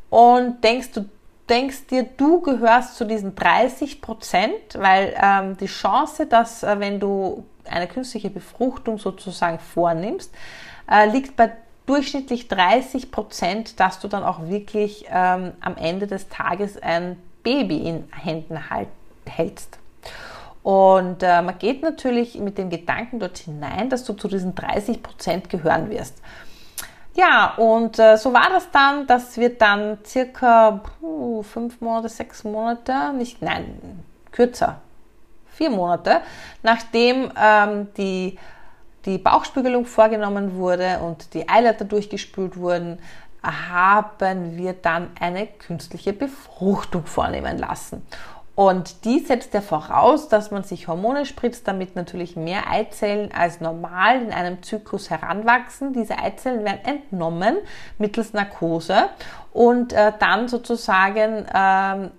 und 0.09 0.63
denkst, 0.63 0.91
du 0.93 1.05
denkst 1.49 1.87
dir, 1.87 2.03
du 2.03 2.41
gehörst 2.41 2.95
zu 2.95 3.05
diesen 3.05 3.35
30 3.35 4.01
Prozent, 4.01 4.77
weil 4.77 5.15
ähm, 5.21 5.57
die 5.57 5.67
Chance, 5.67 6.25
dass 6.25 6.63
äh, 6.63 6.79
wenn 6.79 6.99
du 6.99 7.45
eine 7.69 7.87
künstliche 7.87 8.29
Befruchtung 8.29 8.97
sozusagen 8.97 9.59
vornimmst, 9.59 10.33
äh, 10.89 11.09
liegt 11.09 11.35
bei 11.35 11.51
durchschnittlich 11.85 12.47
30 12.47 13.11
Prozent, 13.11 13.79
dass 13.79 13.99
du 13.99 14.07
dann 14.07 14.23
auch 14.23 14.47
wirklich 14.47 15.05
ähm, 15.09 15.53
am 15.61 15.77
Ende 15.77 16.07
des 16.07 16.29
Tages 16.29 16.81
ein 16.81 17.17
Baby 17.43 17.77
in 17.77 18.05
Händen 18.11 18.69
halt, 18.69 18.87
hältst. 19.27 19.77
Und 20.63 21.21
äh, 21.21 21.43
man 21.43 21.59
geht 21.59 21.83
natürlich 21.83 22.39
mit 22.39 22.57
dem 22.57 22.71
Gedanken 22.71 23.19
dort 23.19 23.37
hinein, 23.37 23.89
dass 23.91 24.03
du 24.03 24.13
zu 24.13 24.27
diesen 24.27 24.55
30 24.55 25.03
Prozent 25.03 25.49
gehören 25.49 25.91
wirst. 25.91 26.19
Ja, 27.15 27.53
und 27.55 27.97
äh, 27.97 28.17
so 28.17 28.33
war 28.33 28.49
das 28.49 28.69
dann. 28.71 29.07
Das 29.07 29.37
wird 29.37 29.61
dann 29.61 29.99
circa 30.05 30.81
puh, 30.99 31.43
fünf 31.43 31.79
Monate, 31.79 32.09
sechs 32.09 32.43
Monate, 32.43 33.13
nicht, 33.13 33.41
nein, 33.41 34.03
kürzer, 34.31 34.81
vier 35.47 35.69
Monate, 35.69 36.19
nachdem 36.61 37.31
ähm, 37.41 37.87
die, 37.95 38.37
die 39.05 39.17
Bauchspiegelung 39.17 39.85
vorgenommen 39.85 40.55
wurde 40.55 40.99
und 40.99 41.33
die 41.33 41.47
Eileiter 41.47 41.85
durchgespült 41.85 42.57
wurden, 42.57 42.99
haben 43.41 44.57
wir 44.57 44.73
dann 44.73 45.11
eine 45.17 45.47
künstliche 45.47 46.11
Befruchtung 46.11 47.05
vornehmen 47.05 47.57
lassen. 47.57 48.05
Und 48.55 49.03
die 49.03 49.19
setzt 49.19 49.53
ja 49.53 49.59
voraus, 49.59 50.29
dass 50.29 50.49
man 50.49 50.63
sich 50.63 50.87
Hormone 50.87 51.25
spritzt, 51.25 51.67
damit 51.67 51.97
natürlich 51.97 52.37
mehr 52.37 52.71
Eizellen 52.71 53.31
als 53.33 53.59
normal 53.59 54.21
in 54.21 54.31
einem 54.31 54.63
Zyklus 54.63 55.09
heranwachsen. 55.09 55.91
Diese 55.91 56.17
Eizellen 56.17 56.63
werden 56.63 56.79
entnommen 56.85 57.57
mittels 57.97 58.31
Narkose 58.31 59.09
und 59.51 59.91
äh, 59.91 60.13
dann 60.19 60.47
sozusagen 60.47 61.45
ähm, 61.53 62.11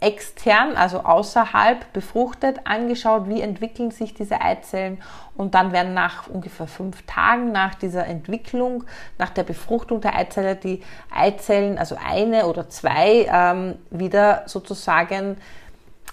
extern, 0.00 0.76
also 0.76 1.00
außerhalb 1.00 1.92
befruchtet, 1.92 2.60
angeschaut, 2.64 3.28
wie 3.28 3.40
entwickeln 3.40 3.90
sich 3.90 4.14
diese 4.14 4.40
Eizellen 4.40 5.02
und 5.36 5.54
dann 5.54 5.72
werden 5.72 5.92
nach 5.92 6.28
ungefähr 6.28 6.68
fünf 6.68 7.04
Tagen 7.06 7.50
nach 7.50 7.74
dieser 7.74 8.06
Entwicklung, 8.06 8.84
nach 9.18 9.30
der 9.30 9.42
Befruchtung 9.42 10.00
der 10.00 10.14
Eizelle, 10.14 10.54
die 10.54 10.82
Eizellen, 11.10 11.78
also 11.78 11.96
eine 12.04 12.46
oder 12.46 12.68
zwei, 12.68 13.28
ähm, 13.32 13.74
wieder 13.90 14.42
sozusagen 14.46 15.36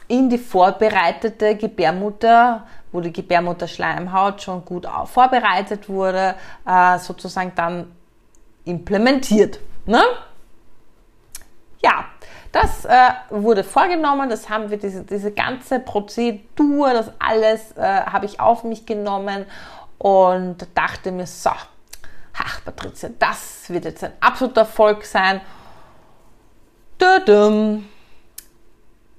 in 0.07 0.29
die 0.29 0.37
vorbereitete 0.37 1.55
Gebärmutter, 1.55 2.65
wo 2.91 3.01
die 3.01 3.13
Gebärmutterschleimhaut 3.13 4.41
schon 4.41 4.65
gut 4.65 4.87
vorbereitet 5.05 5.89
wurde, 5.89 6.35
äh, 6.65 6.97
sozusagen 6.97 7.51
dann 7.55 7.91
implementiert. 8.63 9.59
Ne? 9.85 10.01
Ja, 11.83 12.05
das 12.55 12.85
äh, 12.85 13.09
wurde 13.31 13.65
vorgenommen, 13.65 14.29
das 14.29 14.49
haben 14.49 14.69
wir, 14.69 14.77
diese, 14.77 15.03
diese 15.03 15.33
ganze 15.33 15.81
Prozedur, 15.81 16.93
das 16.93 17.11
alles 17.19 17.73
äh, 17.73 17.81
habe 17.81 18.25
ich 18.25 18.39
auf 18.39 18.63
mich 18.63 18.85
genommen 18.85 19.45
und 19.97 20.65
dachte 20.73 21.11
mir, 21.11 21.27
so, 21.27 21.49
ach 21.49 22.63
Patricia, 22.63 23.09
das 23.19 23.69
wird 23.69 23.83
jetzt 23.83 24.05
ein 24.05 24.13
absoluter 24.21 24.61
Erfolg 24.61 25.03
sein. 25.03 25.41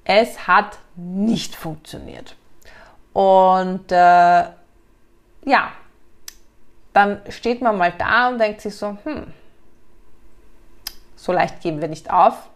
Es 0.03 0.47
hat 0.47 0.79
nicht 0.95 1.55
funktioniert. 1.55 2.35
Und 3.13 3.91
äh, 3.91 4.45
ja, 5.45 5.71
dann 6.91 7.21
steht 7.29 7.61
man 7.61 7.77
mal 7.77 7.93
da 7.95 8.29
und 8.29 8.39
denkt 8.39 8.61
sich 8.61 8.75
so, 8.75 8.97
hm, 9.03 9.31
so 11.15 11.31
leicht 11.31 11.61
geben 11.61 11.81
wir 11.81 11.87
nicht 11.87 12.09
auf 12.09 12.49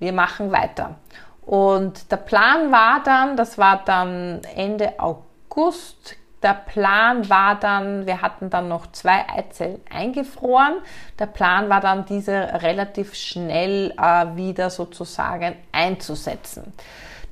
wir 0.00 0.12
machen 0.12 0.50
weiter. 0.50 0.96
Und 1.42 2.10
der 2.10 2.16
Plan 2.16 2.72
war 2.72 3.02
dann, 3.04 3.36
das 3.36 3.58
war 3.58 3.84
dann 3.84 4.40
Ende 4.56 4.98
August, 4.98 6.16
der 6.42 6.54
Plan 6.54 7.28
war 7.28 7.58
dann, 7.58 8.06
wir 8.06 8.22
hatten 8.22 8.48
dann 8.48 8.68
noch 8.68 8.90
zwei 8.92 9.28
Eizellen 9.28 9.80
eingefroren. 9.90 10.78
Der 11.18 11.26
Plan 11.26 11.68
war 11.68 11.80
dann, 11.80 12.06
diese 12.06 12.32
relativ 12.62 13.14
schnell 13.14 13.92
äh, 13.98 14.36
wieder 14.36 14.70
sozusagen 14.70 15.54
einzusetzen. 15.70 16.72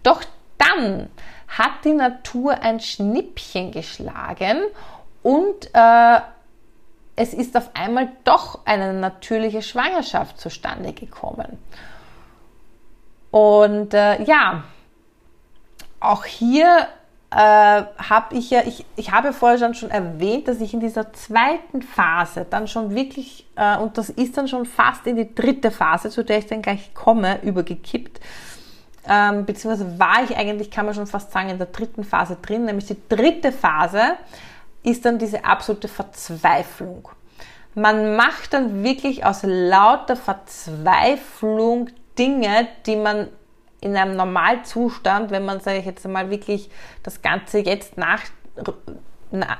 Doch 0.03 0.23
dann 0.59 1.09
hat 1.49 1.85
die 1.85 1.95
Natur 1.95 2.61
ein 2.61 2.81
Schnippchen 2.81 3.73
geschlagen 3.73 4.61
und 5.23 5.71
äh, 5.73 6.21
es 7.17 7.33
ist 7.33 7.57
auf 7.57 7.71
einmal 7.75 8.11
doch 8.25 8.61
eine 8.67 8.93
natürliche 8.93 9.63
Schwangerschaft 9.63 10.39
zustande 10.39 10.93
gekommen. 10.93 11.59
Und 13.31 13.95
äh, 13.95 14.23
ja, 14.23 14.65
auch 16.01 16.25
hier 16.25 16.89
äh, 17.31 17.37
habe 17.37 18.35
ich 18.35 18.51
ja, 18.51 18.63
ich, 18.65 18.87
ich 18.97 19.13
habe 19.13 19.33
vorher 19.33 19.59
schon, 19.59 19.75
schon 19.75 19.91
erwähnt, 19.91 20.49
dass 20.49 20.61
ich 20.61 20.73
in 20.73 20.81
dieser 20.81 21.13
zweiten 21.13 21.83
Phase 21.83 22.47
dann 22.49 22.69
schon 22.69 22.95
wirklich, 22.95 23.47
äh, 23.57 23.77
und 23.77 23.99
das 23.99 24.09
ist 24.09 24.39
dann 24.39 24.49
schon 24.49 24.65
fast 24.65 25.07
in 25.07 25.17
die 25.17 25.35
dritte 25.35 25.71
Phase, 25.71 26.09
zu 26.09 26.25
der 26.25 26.39
ich 26.39 26.47
dann 26.47 26.63
gleich 26.63 26.95
komme, 26.95 27.43
übergekippt. 27.43 28.21
Ähm, 29.07 29.45
beziehungsweise 29.45 29.99
war 29.99 30.23
ich 30.25 30.37
eigentlich, 30.37 30.71
kann 30.71 30.87
man 30.87 30.95
schon 30.95 31.07
fast 31.07 31.33
sagen, 31.33 31.51
in 31.51 31.59
der 31.59 31.67
dritten 31.67 32.05
Phase 32.05 32.37
drin, 32.41 32.65
nämlich 32.65 32.87
die 32.87 32.97
dritte 33.09 33.53
Phase 33.53 34.03
ist 34.83 35.05
dann 35.05 35.19
diese 35.19 35.45
absolute 35.45 35.89
Verzweiflung. 35.89 37.09
Man 37.75 38.17
macht 38.17 38.55
dann 38.55 38.83
wirklich 38.83 39.25
aus 39.25 39.41
lauter 39.43 40.17
Verzweiflung 40.17 41.91
Dinge, 42.19 42.69
die 42.87 42.97
man 42.97 43.29
in 43.81 43.97
einem 43.97 44.17
Normalzustand, 44.17 45.31
wenn 45.31 45.45
man, 45.45 45.61
sage 45.61 45.79
ich 45.79 45.87
jetzt 45.87 46.07
mal, 46.07 46.31
wirklich 46.31 46.71
das 47.03 47.23
Ganze 47.23 47.59
jetzt 47.59 47.97
nach, 47.97 48.23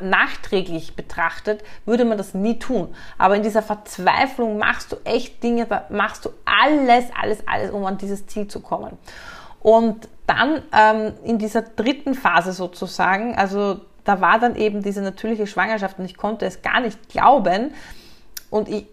nachträglich 0.01 0.97
betrachtet, 0.97 1.63
würde 1.85 2.05
man 2.05 2.19
das 2.19 2.35
nie 2.35 2.59
tun. 2.59 2.95
Aber 3.17 3.37
in 3.37 3.43
dieser 3.43 3.63
Verzweiflung 3.63 4.59
machst 4.59 4.93
du 4.93 4.97
echt 5.05 5.43
Dinge, 5.43 5.67
machst 5.91 6.25
du 6.25 6.31
alles, 6.45 7.07
alles, 7.21 7.47
alles, 7.47 7.71
um 7.71 7.85
an 7.85 7.99
dieses 7.99 8.27
Ziel 8.27 8.49
zu 8.49 8.61
kommen. 8.61 8.99
Und 9.61 10.09
dann 10.27 10.63
ähm, 10.73 11.15
in 11.25 11.39
dieser 11.39 11.63
dritten 11.63 12.15
Phase 12.15 12.53
sozusagen, 12.53 13.37
also 13.37 13.81
da 14.05 14.21
war 14.21 14.39
dann 14.39 14.57
eben 14.57 14.83
diese 14.83 15.03
natürliche 15.03 15.47
Schwangerschaft 15.47 15.99
und 15.99 16.07
ich 16.07 16.17
konnte 16.17 16.47
es 16.47 16.63
gar 16.63 16.81
nicht 16.81 17.09
glauben. 17.09 17.75
Und 18.51 18.69
ich, 18.69 18.87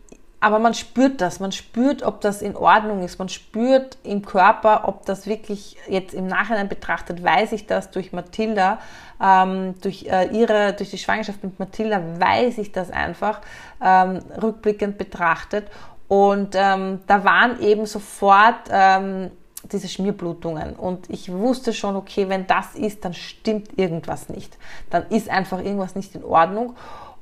aber 0.46 0.60
man 0.60 0.76
spürt 0.76 1.22
das, 1.22 1.40
man 1.40 1.52
spürt, 1.52 2.04
ob 2.04 2.22
das 2.22 2.44
in 2.44 2.56
Ordnung 2.56 3.02
ist, 3.02 3.18
man 3.18 3.30
spürt 3.30 3.98
im 4.04 4.24
Körper, 4.24 4.88
ob 4.88 5.04
das 5.08 5.26
wirklich 5.26 5.76
jetzt 5.88 6.14
im 6.14 6.28
Nachhinein 6.28 6.70
betrachtet, 6.70 7.24
weiß 7.24 7.52
ich 7.54 7.66
das 7.66 7.90
durch 7.90 8.14
Mathilda, 8.14 8.78
ähm, 9.20 9.74
durch 9.82 10.06
äh, 10.06 10.28
ihre, 10.28 10.74
durch 10.74 10.92
die 10.92 11.00
Schwangerschaft 11.00 11.44
mit 11.44 11.58
Mathilda 11.58 12.00
weiß 12.20 12.60
ich 12.60 12.72
das 12.72 12.92
einfach 12.92 13.42
ähm, 13.84 14.20
rückblickend 14.40 15.00
betrachtet. 15.00 15.68
Und 16.08 16.54
ähm, 16.54 17.00
da 17.08 17.24
waren 17.24 17.60
eben 17.60 17.88
sofort 17.88 18.70
ähm, 18.70 19.32
diese 19.72 19.88
Schmierblutungen. 19.88 20.76
Und 20.76 21.10
ich 21.10 21.32
wusste 21.32 21.74
schon, 21.74 21.96
okay, 21.96 22.30
wenn 22.30 22.46
das 22.46 22.76
ist, 22.76 23.04
dann 23.04 23.16
stimmt 23.16 23.80
irgendwas 23.80 24.30
nicht, 24.30 24.60
dann 24.92 25.08
ist 25.10 25.28
einfach 25.28 25.58
irgendwas 25.58 25.96
nicht 25.96 26.14
in 26.14 26.24
Ordnung 26.24 26.76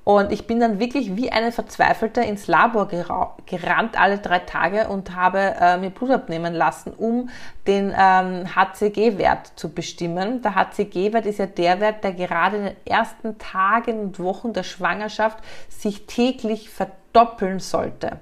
und 0.04 0.34
ich 0.34 0.48
bin 0.48 0.60
dann 0.60 0.80
wirklich 0.80 1.16
wie 1.16 1.32
eine 1.32 1.54
Verzweifelte 1.54 2.22
ins 2.22 2.48
Labor 2.48 2.90
gerannt 2.90 4.00
alle 4.00 4.18
drei 4.18 4.40
Tage 4.40 4.90
und 4.90 5.16
habe 5.16 5.56
äh, 5.60 5.78
mir 5.78 5.92
Blut 5.92 6.12
abnehmen 6.12 6.54
lassen, 6.54 6.92
um 6.92 7.30
den 7.68 7.94
ähm, 7.98 8.54
HCG-Wert 8.54 9.54
zu 9.56 9.74
bestimmen. 9.74 10.42
Der 10.42 10.56
HCG-Wert 10.56 11.26
ist 11.26 11.40
ja 11.40 11.46
der 11.46 11.80
Wert, 11.80 12.04
der 12.04 12.14
gerade 12.14 12.58
in 12.58 12.64
den 12.66 12.76
ersten 12.86 13.38
Tagen 13.38 14.00
und 14.00 14.20
Wochen 14.20 14.52
der 14.52 14.64
Schwangerschaft 14.64 15.40
sich 15.70 16.06
täglich 16.06 16.70
verdoppeln 16.70 17.60
sollte. 17.60 18.20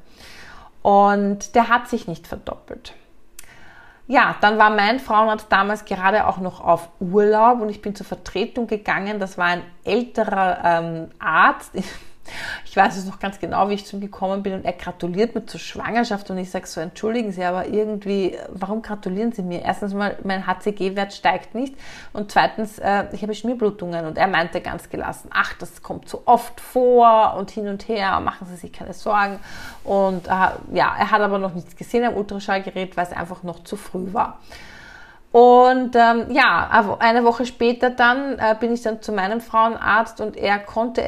Und 0.84 1.56
der 1.56 1.70
hat 1.70 1.88
sich 1.88 2.08
nicht 2.08 2.28
verdoppelt 2.28 2.94
ja, 4.12 4.36
dann 4.42 4.58
war 4.58 4.70
mein 4.70 5.00
Frauenarzt 5.00 5.48
damals 5.50 5.86
gerade 5.86 6.28
auch 6.28 6.38
noch 6.38 6.60
auf 6.60 6.90
Urlaub 7.00 7.62
und 7.62 7.70
ich 7.70 7.82
bin 7.82 7.96
zur 7.96 8.06
Vertretung 8.06 8.68
gegangen. 8.68 9.22
Das 9.22 9.38
war 9.38 9.46
ein 9.46 9.64
älterer 9.86 10.60
ähm, 10.66 11.12
Arzt. 11.18 11.72
Ich 12.66 12.78
weiß 12.78 12.98
es 12.98 13.06
noch 13.06 13.20
ganz 13.20 13.40
genau, 13.40 13.70
wie 13.70 13.74
ich 13.74 13.86
zu 13.86 13.98
ihm 13.98 14.02
gekommen 14.02 14.44
bin 14.44 14.54
und 14.54 14.66
er 14.66 14.74
gratuliert 14.74 15.36
mir 15.36 15.46
zur 15.46 15.60
Schwangerschaft 15.60 16.30
und 16.30 16.38
ich 16.38 16.50
sage 16.50 16.68
so, 16.68 16.80
entschuldigen 16.80 17.32
Sie, 17.32 17.44
aber 17.44 17.68
irgendwie, 17.68 18.38
warum 18.50 18.82
gratulieren 18.82 19.32
Sie 19.32 19.42
mir? 19.42 19.64
Erstens 19.64 19.94
mal, 19.94 20.18
mein 20.24 20.48
HCG-Wert 20.48 21.14
steigt 21.14 21.56
nicht 21.56 21.76
und 22.14 22.32
zweitens, 22.32 22.80
äh, 22.80 23.06
ich 23.12 23.24
habe 23.24 23.34
Schmierblutungen 23.34 24.06
und 24.06 24.18
er 24.18 24.28
meinte 24.28 24.62
ganz 24.62 24.90
gelassen, 24.90 25.30
ach, 25.34 25.54
das 25.56 25.82
kommt 25.82 26.08
so 26.08 26.24
oft 26.26 26.62
vor 26.62 27.36
und 27.38 27.52
hin 27.52 27.68
und 27.68 27.88
her, 27.88 28.20
machen 28.20 28.48
Sie 28.48 28.56
sich 28.56 28.72
keine 28.72 28.94
Sorgen 28.94 29.40
und 29.84 30.28
äh, 30.28 30.30
ja, 30.30 30.96
er 30.98 31.12
hat 31.12 31.22
aber 31.22 31.40
noch 31.40 31.54
nichts 31.54 31.76
gesehen 31.76 32.06
am 32.06 32.16
Ultraschallgerät, 32.16 32.96
weil 32.96 33.06
es 33.06 33.12
einfach 33.12 33.44
noch 33.44 33.64
zu 33.64 33.76
früh 33.76 34.14
war. 34.14 34.40
Und 35.32 35.96
ähm, 35.96 36.26
ja, 36.32 36.98
eine 37.00 37.24
Woche 37.24 37.46
später 37.46 37.90
dann 37.90 38.38
äh, 38.38 38.56
bin 38.60 38.74
ich 38.74 38.82
dann 38.82 39.02
zu 39.02 39.14
meinem 39.14 39.40
Frauenarzt 39.40 40.20
und 40.20 40.36
er 40.36 40.60
konnte, 40.60 41.02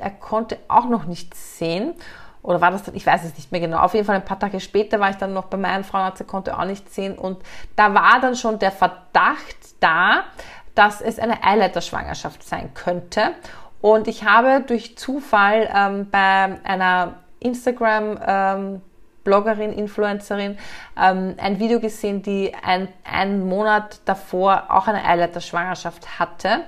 er, 0.00 0.10
konnte 0.10 0.58
auch 0.68 0.88
noch 0.88 1.04
nichts 1.04 1.58
sehen. 1.58 1.94
Oder 2.42 2.60
war 2.60 2.70
das 2.70 2.84
dann, 2.84 2.94
ich 2.94 3.04
weiß 3.04 3.24
es 3.24 3.36
nicht 3.36 3.52
mehr 3.52 3.60
genau. 3.60 3.78
Auf 3.78 3.94
jeden 3.94 4.06
Fall 4.06 4.16
ein 4.16 4.24
paar 4.24 4.38
Tage 4.38 4.60
später 4.60 5.00
war 5.00 5.10
ich 5.10 5.16
dann 5.16 5.32
noch 5.32 5.46
bei 5.46 5.56
meinem 5.56 5.84
Frauenarzt, 5.84 6.20
er 6.20 6.26
konnte 6.26 6.58
auch 6.58 6.64
nichts 6.64 6.94
sehen. 6.94 7.18
Und 7.18 7.38
da 7.76 7.92
war 7.94 8.20
dann 8.20 8.36
schon 8.36 8.58
der 8.58 8.70
Verdacht 8.70 9.56
da, 9.80 10.24
dass 10.74 11.00
es 11.00 11.18
eine 11.18 11.42
Eileiterschwangerschaft 11.44 12.42
sein 12.42 12.72
könnte. 12.74 13.34
Und 13.80 14.08
ich 14.08 14.24
habe 14.24 14.62
durch 14.66 14.96
Zufall 14.96 15.68
ähm, 15.74 16.08
bei 16.10 16.58
einer 16.64 17.14
Instagram 17.40 18.18
ähm, 18.24 18.80
Bloggerin, 19.24 19.72
Influencerin, 19.72 20.56
ähm, 20.96 21.34
ein 21.36 21.58
Video 21.58 21.80
gesehen, 21.80 22.22
die 22.22 22.54
ein, 22.62 22.88
einen 23.04 23.46
Monat 23.46 24.00
davor 24.04 24.66
auch 24.70 24.86
eine 24.86 25.04
Eileiterschwangerschaft 25.04 26.18
hatte 26.18 26.64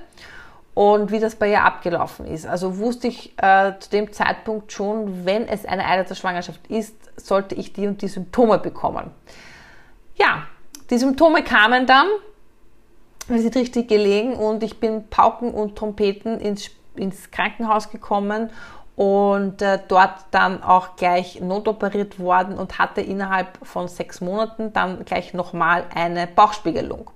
und 0.81 1.11
wie 1.11 1.19
das 1.19 1.35
bei 1.35 1.51
ihr 1.51 1.63
abgelaufen 1.63 2.25
ist. 2.25 2.47
Also 2.47 2.79
wusste 2.79 3.07
ich 3.07 3.37
äh, 3.37 3.73
zu 3.79 3.91
dem 3.91 4.11
Zeitpunkt 4.11 4.71
schon, 4.71 5.27
wenn 5.27 5.47
es 5.47 5.63
eine 5.63 5.85
Eileiterschwangerschaft 5.85 6.65
ist, 6.69 6.95
sollte 7.17 7.53
ich 7.53 7.71
die 7.71 7.85
und 7.85 8.01
die 8.01 8.07
Symptome 8.07 8.57
bekommen. 8.57 9.11
Ja, 10.15 10.47
die 10.89 10.97
Symptome 10.97 11.43
kamen 11.43 11.85
dann, 11.85 12.07
wir 13.27 13.39
sind 13.39 13.55
richtig 13.57 13.89
gelegen 13.89 14.33
und 14.33 14.63
ich 14.63 14.79
bin 14.79 15.07
Pauken 15.07 15.53
und 15.53 15.75
Trompeten 15.75 16.39
ins, 16.39 16.71
ins 16.95 17.29
Krankenhaus 17.29 17.91
gekommen 17.91 18.49
und 18.95 19.61
äh, 19.61 19.77
dort 19.87 20.25
dann 20.31 20.63
auch 20.63 20.95
gleich 20.95 21.41
notoperiert 21.41 22.17
worden 22.17 22.57
und 22.57 22.79
hatte 22.79 23.01
innerhalb 23.01 23.59
von 23.61 23.87
sechs 23.87 24.19
Monaten 24.19 24.73
dann 24.73 25.05
gleich 25.05 25.35
nochmal 25.35 25.85
eine 25.93 26.25
Bauchspiegelung. 26.25 27.11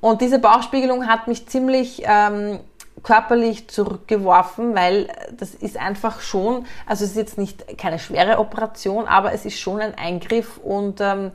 Und 0.00 0.20
diese 0.20 0.38
Bauchspiegelung 0.38 1.08
hat 1.08 1.26
mich 1.26 1.48
ziemlich 1.48 2.02
ähm, 2.04 2.60
körperlich 3.02 3.68
zurückgeworfen, 3.68 4.74
weil 4.74 5.08
das 5.32 5.54
ist 5.54 5.76
einfach 5.76 6.20
schon, 6.20 6.66
also 6.86 7.04
es 7.04 7.10
ist 7.10 7.16
jetzt 7.16 7.38
nicht 7.38 7.78
keine 7.78 7.98
schwere 7.98 8.38
Operation, 8.38 9.06
aber 9.06 9.32
es 9.32 9.44
ist 9.44 9.58
schon 9.58 9.80
ein 9.80 9.96
Eingriff 9.96 10.58
und 10.58 11.00
ähm, 11.00 11.32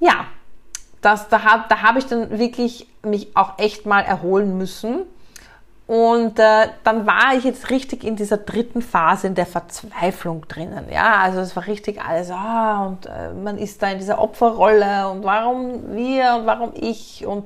ja, 0.00 0.26
das, 1.00 1.28
da, 1.28 1.66
da 1.68 1.82
habe 1.82 1.98
ich 1.98 2.06
dann 2.06 2.38
wirklich 2.38 2.88
mich 3.02 3.36
auch 3.36 3.58
echt 3.58 3.86
mal 3.86 4.00
erholen 4.00 4.56
müssen 4.58 5.04
und 5.86 6.38
äh, 6.38 6.68
dann 6.82 7.06
war 7.06 7.34
ich 7.36 7.44
jetzt 7.44 7.68
richtig 7.68 8.04
in 8.04 8.16
dieser 8.16 8.38
dritten 8.38 8.80
Phase 8.80 9.26
in 9.26 9.34
der 9.34 9.44
Verzweiflung 9.44 10.48
drinnen. 10.48 10.86
Ja, 10.90 11.18
also 11.18 11.40
es 11.40 11.54
war 11.56 11.66
richtig 11.66 12.00
alles, 12.00 12.30
ah, 12.30 12.86
und 12.86 13.06
äh, 13.06 13.32
man 13.32 13.58
ist 13.58 13.82
da 13.82 13.90
in 13.90 13.98
dieser 13.98 14.18
Opferrolle 14.18 15.10
und 15.10 15.24
warum 15.24 15.94
wir 15.94 16.36
und 16.36 16.46
warum 16.46 16.72
ich 16.74 17.26
und 17.26 17.44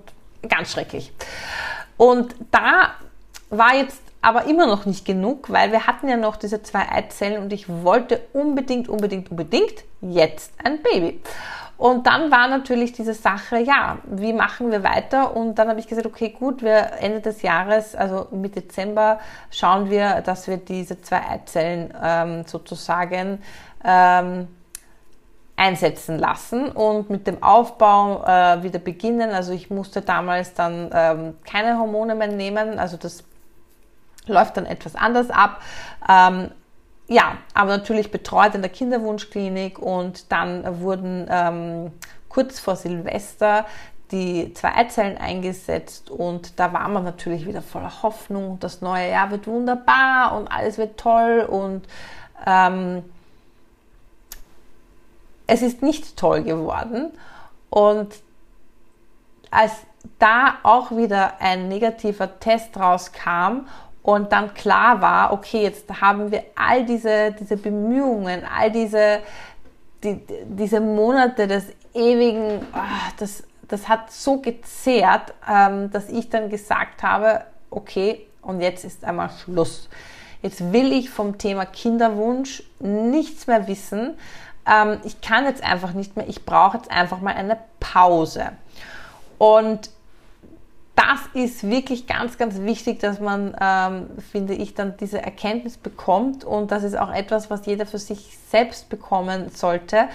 ganz 0.48 0.70
schrecklich. 0.70 1.12
Und 1.96 2.36
da 2.52 2.90
war 3.50 3.74
jetzt 3.74 4.00
aber 4.20 4.44
immer 4.44 4.66
noch 4.66 4.86
nicht 4.86 5.04
genug, 5.04 5.50
weil 5.50 5.72
wir 5.72 5.86
hatten 5.86 6.08
ja 6.08 6.16
noch 6.16 6.36
diese 6.36 6.62
zwei 6.62 6.88
Eizellen 6.90 7.42
und 7.42 7.52
ich 7.52 7.68
wollte 7.68 8.20
unbedingt, 8.32 8.88
unbedingt, 8.88 9.30
unbedingt 9.30 9.84
jetzt 10.00 10.52
ein 10.62 10.80
Baby. 10.82 11.20
Und 11.78 12.08
dann 12.08 12.32
war 12.32 12.48
natürlich 12.48 12.92
diese 12.92 13.14
Sache, 13.14 13.58
ja, 13.60 13.98
wie 14.04 14.32
machen 14.32 14.72
wir 14.72 14.82
weiter? 14.82 15.36
Und 15.36 15.60
dann 15.60 15.68
habe 15.68 15.78
ich 15.78 15.86
gesagt, 15.86 16.06
okay, 16.06 16.30
gut, 16.36 16.60
wir 16.60 16.94
Ende 16.98 17.20
des 17.20 17.42
Jahres, 17.42 17.94
also 17.94 18.26
mit 18.32 18.56
Dezember, 18.56 19.20
schauen 19.52 19.88
wir, 19.88 20.20
dass 20.22 20.48
wir 20.48 20.56
diese 20.56 21.00
zwei 21.00 21.22
Eizellen 21.30 21.94
ähm, 22.02 22.44
sozusagen 22.46 23.40
ähm, 23.84 24.48
einsetzen 25.54 26.18
lassen 26.18 26.68
und 26.68 27.10
mit 27.10 27.28
dem 27.28 27.44
Aufbau 27.44 28.24
äh, 28.24 28.62
wieder 28.64 28.80
beginnen. 28.80 29.30
Also 29.30 29.52
ich 29.52 29.70
musste 29.70 30.02
damals 30.02 30.54
dann 30.54 30.90
ähm, 30.92 31.36
keine 31.48 31.78
Hormone 31.78 32.16
mehr 32.16 32.28
nehmen, 32.28 32.80
also 32.80 32.96
das 32.96 33.22
läuft 34.26 34.56
dann 34.56 34.66
etwas 34.66 34.96
anders 34.96 35.30
ab. 35.30 35.62
Ähm, 36.08 36.50
ja, 37.08 37.38
aber 37.54 37.76
natürlich 37.78 38.10
betreut 38.10 38.54
in 38.54 38.60
der 38.60 38.70
Kinderwunschklinik 38.70 39.78
und 39.78 40.30
dann 40.30 40.80
wurden 40.80 41.26
ähm, 41.30 41.92
kurz 42.28 42.60
vor 42.60 42.76
Silvester 42.76 43.64
die 44.12 44.52
zwei 44.54 44.74
Eizellen 44.74 45.16
eingesetzt 45.18 46.10
und 46.10 46.58
da 46.60 46.72
war 46.72 46.86
man 46.88 47.04
natürlich 47.04 47.46
wieder 47.46 47.62
voller 47.62 48.02
Hoffnung, 48.02 48.58
das 48.60 48.82
neue 48.82 49.10
Jahr 49.10 49.30
wird 49.30 49.46
wunderbar 49.46 50.36
und 50.36 50.48
alles 50.48 50.76
wird 50.76 50.98
toll 50.98 51.46
und 51.48 51.86
ähm, 52.46 53.02
es 55.46 55.62
ist 55.62 55.82
nicht 55.82 56.16
toll 56.18 56.42
geworden 56.42 57.10
und 57.70 58.14
als 59.50 59.72
da 60.18 60.56
auch 60.62 60.90
wieder 60.90 61.40
ein 61.40 61.68
negativer 61.68 62.38
Test 62.38 62.76
rauskam 62.76 63.66
und 64.08 64.32
dann 64.32 64.54
klar 64.54 65.02
war, 65.02 65.34
okay, 65.34 65.64
jetzt 65.64 65.84
haben 66.00 66.30
wir 66.30 66.42
all 66.56 66.86
diese, 66.86 67.32
diese 67.38 67.58
Bemühungen, 67.58 68.42
all 68.58 68.72
diese, 68.72 69.20
die, 70.02 70.18
diese 70.46 70.80
Monate 70.80 71.46
des 71.46 71.66
ewigen, 71.92 72.66
ach, 72.72 73.12
das, 73.18 73.42
das 73.68 73.86
hat 73.86 74.10
so 74.10 74.40
gezehrt, 74.40 75.34
ähm, 75.46 75.90
dass 75.90 76.08
ich 76.08 76.30
dann 76.30 76.48
gesagt 76.48 77.02
habe, 77.02 77.42
okay, 77.68 78.26
und 78.40 78.62
jetzt 78.62 78.86
ist 78.86 79.04
einmal 79.04 79.28
Schluss. 79.28 79.90
Jetzt 80.40 80.72
will 80.72 80.90
ich 80.90 81.10
vom 81.10 81.36
Thema 81.36 81.66
Kinderwunsch 81.66 82.62
nichts 82.78 83.46
mehr 83.46 83.68
wissen. 83.68 84.16
Ähm, 84.66 85.00
ich 85.04 85.20
kann 85.20 85.44
jetzt 85.44 85.62
einfach 85.62 85.92
nicht 85.92 86.16
mehr, 86.16 86.26
ich 86.26 86.46
brauche 86.46 86.78
jetzt 86.78 86.90
einfach 86.90 87.20
mal 87.20 87.34
eine 87.34 87.58
Pause. 87.78 88.52
Und 89.36 89.90
das 90.98 91.20
ist 91.32 91.70
wirklich 91.70 92.08
ganz, 92.08 92.38
ganz 92.38 92.58
wichtig, 92.58 92.98
dass 92.98 93.20
man, 93.20 93.54
ähm, 93.60 94.08
finde 94.32 94.54
ich, 94.54 94.74
dann 94.74 94.96
diese 94.96 95.22
Erkenntnis 95.22 95.76
bekommt 95.76 96.44
und 96.44 96.72
das 96.72 96.82
ist 96.82 96.98
auch 96.98 97.12
etwas, 97.12 97.50
was 97.50 97.66
jeder 97.66 97.86
für 97.86 97.98
sich 97.98 98.36
selbst 98.50 98.88
bekommen 98.88 99.48
sollte. 99.50 100.08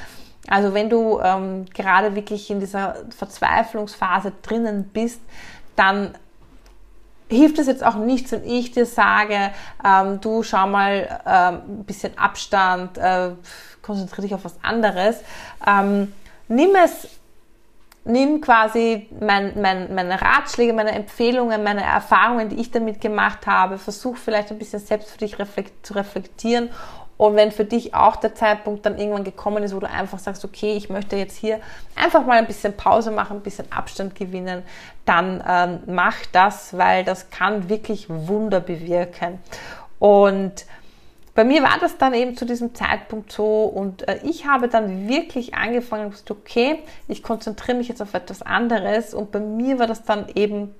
Also 0.50 0.74
wenn 0.74 0.90
du 0.90 1.22
ähm, 1.22 1.66
gerade 1.74 2.16
wirklich 2.16 2.50
in 2.50 2.60
dieser 2.60 2.98
Verzweiflungsphase 3.16 4.34
drinnen 4.42 4.90
bist, 4.92 5.22
dann 5.78 6.16
hilft 7.30 7.60
es 7.60 7.68
jetzt 7.68 7.86
auch 7.86 7.96
nichts, 7.96 8.34
wenn 8.34 8.46
ich 8.46 8.72
dir 8.72 8.86
sage, 8.86 9.52
ähm, 9.86 10.20
du 10.20 10.44
schau 10.44 10.68
mal 10.68 11.22
ähm, 11.26 11.62
ein 11.80 11.84
bisschen 11.86 12.18
Abstand, 12.18 12.98
äh, 12.98 13.30
konzentriere 13.82 14.24
dich 14.24 14.36
auf 14.36 14.44
was 14.44 14.62
anderes. 14.62 15.22
Ähm, 15.66 16.12
nimm 16.50 16.72
es 16.76 17.08
nimm 18.06 18.42
quasi 18.42 19.08
mein, 19.20 19.60
mein, 19.62 19.94
meine 19.94 20.22
Ratschläge, 20.22 20.74
meine 20.74 20.92
Empfehlungen, 20.92 21.64
meine 21.64 21.84
Erfahrungen, 21.84 22.50
die 22.50 22.60
ich 22.60 22.72
damit 22.72 23.00
gemacht 23.00 23.48
habe, 23.48 23.78
versuch 23.78 24.18
vielleicht 24.18 24.52
ein 24.52 24.58
bisschen 24.58 24.80
selbst 24.80 25.12
für 25.12 25.18
dich 25.18 25.40
reflekt, 25.40 25.86
zu 25.86 25.94
reflektieren. 25.94 26.70
Und 27.16 27.36
wenn 27.36 27.52
für 27.52 27.64
dich 27.64 27.94
auch 27.94 28.16
der 28.16 28.36
Zeitpunkt 28.36 28.86
dann 28.86 28.98
irgendwann 28.98 29.24
gekommen 29.24 29.64
ist, 29.64 29.74
wo 29.74 29.80
du 29.80 29.90
einfach 29.90 30.20
sagst, 30.20 30.44
okay, 30.44 30.76
ich 30.76 30.90
möchte 30.90 31.16
jetzt 31.16 31.38
hier 31.38 31.60
einfach 31.96 32.26
mal 32.26 32.38
ein 32.38 32.48
bisschen 32.48 32.76
Pause 32.76 33.12
machen, 33.12 33.38
ein 33.38 33.44
bisschen 33.44 33.72
Abstand 33.72 34.16
gewinnen, 34.16 34.64
dann 35.06 35.42
ähm, 35.48 35.80
mach 35.86 36.16
das, 36.32 36.76
weil 36.78 37.06
das 37.06 37.30
kann 37.30 37.70
wirklich 37.70 38.10
Wunder 38.10 38.60
bewirken. 38.60 39.40
Und 40.00 40.66
bei 41.36 41.44
mir 41.44 41.64
war 41.64 41.80
das 41.80 41.98
dann 41.98 42.14
eben 42.14 42.38
zu 42.38 42.46
diesem 42.46 42.76
Zeitpunkt 42.76 43.32
so 43.32 43.64
und 43.64 44.08
äh, 44.08 44.20
ich 44.24 44.46
habe 44.46 44.68
dann 44.68 45.08
wirklich 45.08 45.56
angefangen 45.56 46.12
gesagt, 46.12 46.30
okay, 46.32 46.84
ich 47.08 47.24
konzentriere 47.24 47.78
mich 47.78 47.88
jetzt 47.88 48.02
auf 48.02 48.14
etwas 48.14 48.42
anderes 48.44 49.14
und 49.14 49.32
bei 49.32 49.40
mir 49.40 49.80
war 49.80 49.88
das 49.88 50.04
dann 50.04 50.28
eben, 50.36 50.76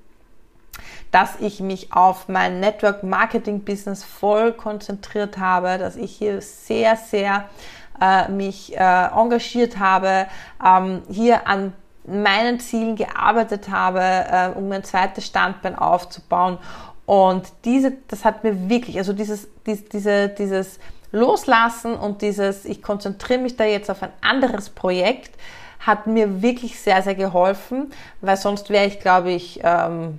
dass 1.10 1.40
ich 1.40 1.60
mich 1.60 1.92
auf 1.92 2.28
mein 2.28 2.60
Network 2.60 3.02
Marketing 3.02 3.64
Business 3.64 4.04
voll 4.04 4.52
konzentriert 4.52 5.38
habe, 5.38 5.78
dass 5.78 5.96
ich 5.96 6.16
hier 6.16 6.40
sehr, 6.40 6.96
sehr 6.96 7.48
äh, 8.00 8.30
mich 8.30 8.76
äh, 8.76 9.06
engagiert 9.06 9.78
habe, 9.78 10.26
ähm, 10.64 11.02
hier 11.08 11.48
an 11.48 11.72
meinen 12.06 12.60
Zielen 12.60 12.96
gearbeitet 12.96 13.70
habe, 13.70 14.00
äh, 14.00 14.48
um 14.56 14.68
mein 14.68 14.84
zweites 14.84 15.26
Standbein 15.26 15.74
aufzubauen 15.76 16.58
und 17.06 17.52
diese, 17.64 17.92
das 18.08 18.24
hat 18.24 18.44
mir 18.44 18.68
wirklich, 18.68 18.96
also 18.98 19.12
dieses, 19.12 19.48
dies, 19.66 19.88
diese, 19.88 20.28
dieses 20.28 20.78
Loslassen 21.12 21.94
und 21.94 22.22
dieses, 22.22 22.64
ich 22.64 22.82
konzentriere 22.82 23.40
mich 23.40 23.56
da 23.56 23.64
jetzt 23.64 23.90
auf 23.90 24.02
ein 24.02 24.12
anderes 24.20 24.70
Projekt, 24.70 25.38
hat 25.80 26.06
mir 26.06 26.42
wirklich 26.42 26.80
sehr, 26.80 27.02
sehr 27.02 27.14
geholfen, 27.14 27.92
weil 28.20 28.36
sonst 28.36 28.70
wäre 28.70 28.86
ich, 28.86 29.00
glaube 29.00 29.32
ich, 29.32 29.60
ähm, 29.62 30.18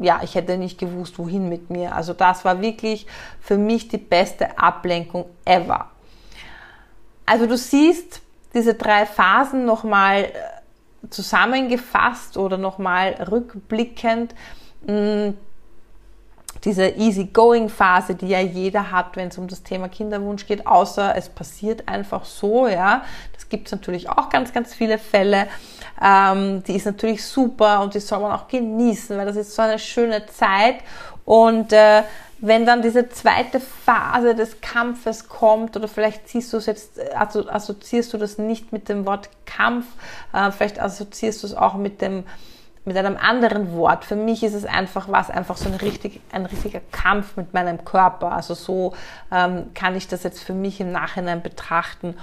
ja, 0.00 0.20
ich 0.22 0.34
hätte 0.34 0.56
nicht 0.56 0.78
gewusst, 0.78 1.18
wohin 1.18 1.48
mit 1.48 1.68
mir. 1.68 1.94
Also 1.94 2.14
das 2.14 2.44
war 2.44 2.62
wirklich 2.62 3.06
für 3.40 3.58
mich 3.58 3.88
die 3.88 3.98
beste 3.98 4.58
Ablenkung 4.58 5.26
ever. 5.44 5.90
Also 7.26 7.46
du 7.46 7.56
siehst 7.56 8.22
diese 8.54 8.74
drei 8.74 9.04
Phasen 9.04 9.66
nochmal 9.66 10.24
äh, 10.24 10.30
zusammengefasst 11.10 12.36
oder 12.38 12.56
nochmal 12.56 13.12
rückblickend. 13.30 14.34
Mh, 14.86 15.34
diese 16.64 16.88
Easy-Going-Phase, 16.88 18.14
die 18.14 18.28
ja 18.28 18.40
jeder 18.40 18.90
hat, 18.90 19.16
wenn 19.16 19.28
es 19.28 19.38
um 19.38 19.48
das 19.48 19.62
Thema 19.62 19.88
Kinderwunsch 19.88 20.46
geht, 20.46 20.66
außer 20.66 21.14
es 21.16 21.28
passiert 21.28 21.88
einfach 21.88 22.24
so, 22.24 22.68
ja. 22.68 23.02
Das 23.32 23.48
gibt 23.48 23.66
es 23.66 23.72
natürlich 23.72 24.08
auch 24.08 24.28
ganz, 24.28 24.52
ganz 24.52 24.74
viele 24.74 24.98
Fälle. 24.98 25.46
Ähm, 26.02 26.62
die 26.64 26.76
ist 26.76 26.86
natürlich 26.86 27.24
super 27.24 27.80
und 27.80 27.94
die 27.94 28.00
soll 28.00 28.20
man 28.20 28.32
auch 28.32 28.48
genießen, 28.48 29.16
weil 29.16 29.26
das 29.26 29.36
ist 29.36 29.54
so 29.54 29.62
eine 29.62 29.78
schöne 29.78 30.26
Zeit. 30.26 30.76
Und 31.24 31.72
äh, 31.72 32.02
wenn 32.40 32.64
dann 32.64 32.80
diese 32.82 33.08
zweite 33.10 33.60
Phase 33.60 34.34
des 34.34 34.60
Kampfes 34.60 35.28
kommt, 35.28 35.76
oder 35.76 35.88
vielleicht 35.88 36.28
siehst 36.28 36.52
du 36.52 36.56
es 36.56 36.66
jetzt, 36.66 37.00
also 37.14 37.48
assoziierst 37.48 38.12
du 38.12 38.18
das 38.18 38.38
nicht 38.38 38.72
mit 38.72 38.88
dem 38.88 39.06
Wort 39.06 39.28
Kampf, 39.44 39.86
äh, 40.32 40.50
vielleicht 40.50 40.80
assoziierst 40.80 41.42
du 41.42 41.46
es 41.46 41.54
auch 41.54 41.74
mit 41.74 42.00
dem 42.00 42.24
mit 42.84 42.96
einem 42.96 43.16
anderen 43.16 43.74
Wort. 43.74 44.04
Für 44.04 44.16
mich 44.16 44.42
ist 44.42 44.54
es 44.54 44.64
einfach 44.64 45.08
was, 45.08 45.30
einfach 45.30 45.56
so 45.56 45.68
ein, 45.68 45.74
richtig, 45.74 46.20
ein 46.32 46.46
richtiger 46.46 46.80
Kampf 46.92 47.36
mit 47.36 47.52
meinem 47.52 47.84
Körper. 47.84 48.32
Also 48.32 48.54
so 48.54 48.94
ähm, 49.30 49.72
kann 49.74 49.96
ich 49.96 50.08
das 50.08 50.22
jetzt 50.22 50.42
für 50.42 50.54
mich 50.54 50.80
im 50.80 50.90
Nachhinein 50.90 51.42
betrachten. 51.42 52.16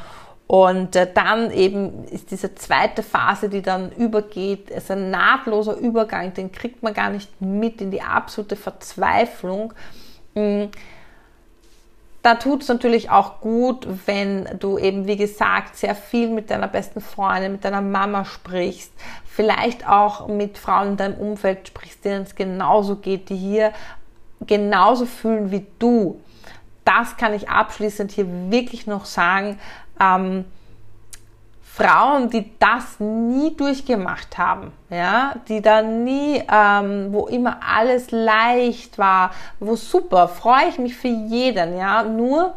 Und 0.48 0.96
äh, 0.96 1.08
dann 1.14 1.52
eben 1.52 2.06
ist 2.06 2.32
diese 2.32 2.56
zweite 2.56 3.04
Phase, 3.04 3.50
die 3.50 3.62
dann 3.62 3.92
übergeht, 3.92 4.70
ist 4.70 4.90
ein 4.90 5.12
nahtloser 5.12 5.76
Übergang, 5.76 6.34
den 6.34 6.52
kriegt 6.52 6.82
man 6.82 6.94
gar 6.94 7.10
nicht 7.10 7.42
mit 7.42 7.82
in 7.82 7.92
die 7.92 8.02
absolute 8.02 8.56
Verzweiflung. 8.56 9.74
Mhm 10.34 10.70
da 12.28 12.36
tut 12.36 12.62
es 12.62 12.68
natürlich 12.68 13.10
auch 13.10 13.40
gut, 13.40 13.88
wenn 14.06 14.50
du 14.60 14.78
eben, 14.78 15.08
wie 15.08 15.16
gesagt, 15.16 15.78
sehr 15.78 15.96
viel 15.96 16.30
mit 16.30 16.50
deiner 16.50 16.68
besten 16.68 17.00
Freundin, 17.00 17.54
mit 17.54 17.64
deiner 17.64 17.82
Mama 17.82 18.26
sprichst, 18.26 18.92
vielleicht 19.38 19.88
auch 19.88 20.28
mit 20.28 20.58
Frauen 20.58 20.88
in 20.90 20.98
deinem 20.98 21.14
Umfeld 21.14 21.68
sprichst, 21.68 22.04
denen 22.04 22.24
es 22.24 22.34
genauso 22.34 22.96
geht, 22.96 23.30
die 23.30 23.36
hier 23.36 23.72
genauso 24.42 25.06
fühlen 25.06 25.52
wie 25.52 25.68
du. 25.78 26.20
Das 26.84 27.18
kann 27.18 27.36
ich 27.36 27.48
abschließend 27.48 28.12
hier 28.12 28.26
wirklich 28.50 28.88
noch 28.88 29.06
sagen. 29.06 29.60
Ähm, 30.02 30.46
Frauen, 31.62 32.32
die 32.32 32.52
das 32.58 33.00
nie 33.00 33.56
durchgemacht 33.56 34.40
haben, 34.40 34.72
ja, 34.90 35.36
die 35.48 35.62
da 35.62 35.84
nie, 35.84 36.42
ähm, 36.52 37.14
wo 37.14 37.28
immer 37.28 37.60
alles 37.62 38.10
leicht 38.10 38.98
war, 38.98 39.30
wo 39.60 39.76
super, 39.76 40.30
freue 40.30 40.70
ich 40.70 40.80
mich 40.80 40.96
für 40.96 41.10
jeden, 41.10 41.78
ja, 41.78 42.02
nur 42.02 42.56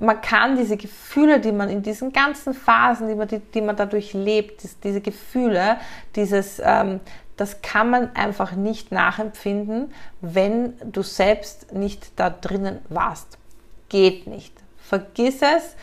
man 0.00 0.20
kann 0.20 0.56
diese 0.56 0.76
Gefühle, 0.76 1.40
die 1.40 1.52
man 1.52 1.68
in 1.68 1.82
diesen 1.82 2.12
ganzen 2.12 2.54
Phasen, 2.54 3.08
die 3.08 3.14
man, 3.14 3.28
die, 3.28 3.38
die 3.38 3.60
man 3.60 3.76
dadurch 3.76 4.14
lebt, 4.14 4.62
diese 4.82 5.00
Gefühle, 5.00 5.76
dieses, 6.16 6.60
ähm, 6.64 7.00
das 7.36 7.62
kann 7.62 7.90
man 7.90 8.14
einfach 8.16 8.52
nicht 8.52 8.92
nachempfinden, 8.92 9.92
wenn 10.20 10.74
du 10.84 11.02
selbst 11.02 11.72
nicht 11.72 12.12
da 12.16 12.30
drinnen 12.30 12.80
warst. 12.88 13.38
Geht 13.88 14.26
nicht. 14.26 14.54
Vergiss 14.78 15.40
es, 15.40 15.76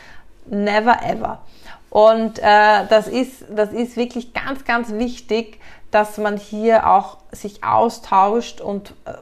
never 0.45 0.99
ever. 1.03 1.41
Und 1.89 2.39
äh, 2.39 2.85
das, 2.89 3.07
ist, 3.07 3.45
das 3.49 3.71
ist 3.71 3.97
wirklich 3.97 4.33
ganz, 4.33 4.65
ganz 4.65 4.91
wichtig, 4.91 5.59
dass 5.91 6.17
man 6.17 6.37
hier 6.37 6.89
auch 6.89 7.17
sich 7.31 7.63
austauscht 7.63 8.61
und 8.61 8.93
äh, 9.05 9.13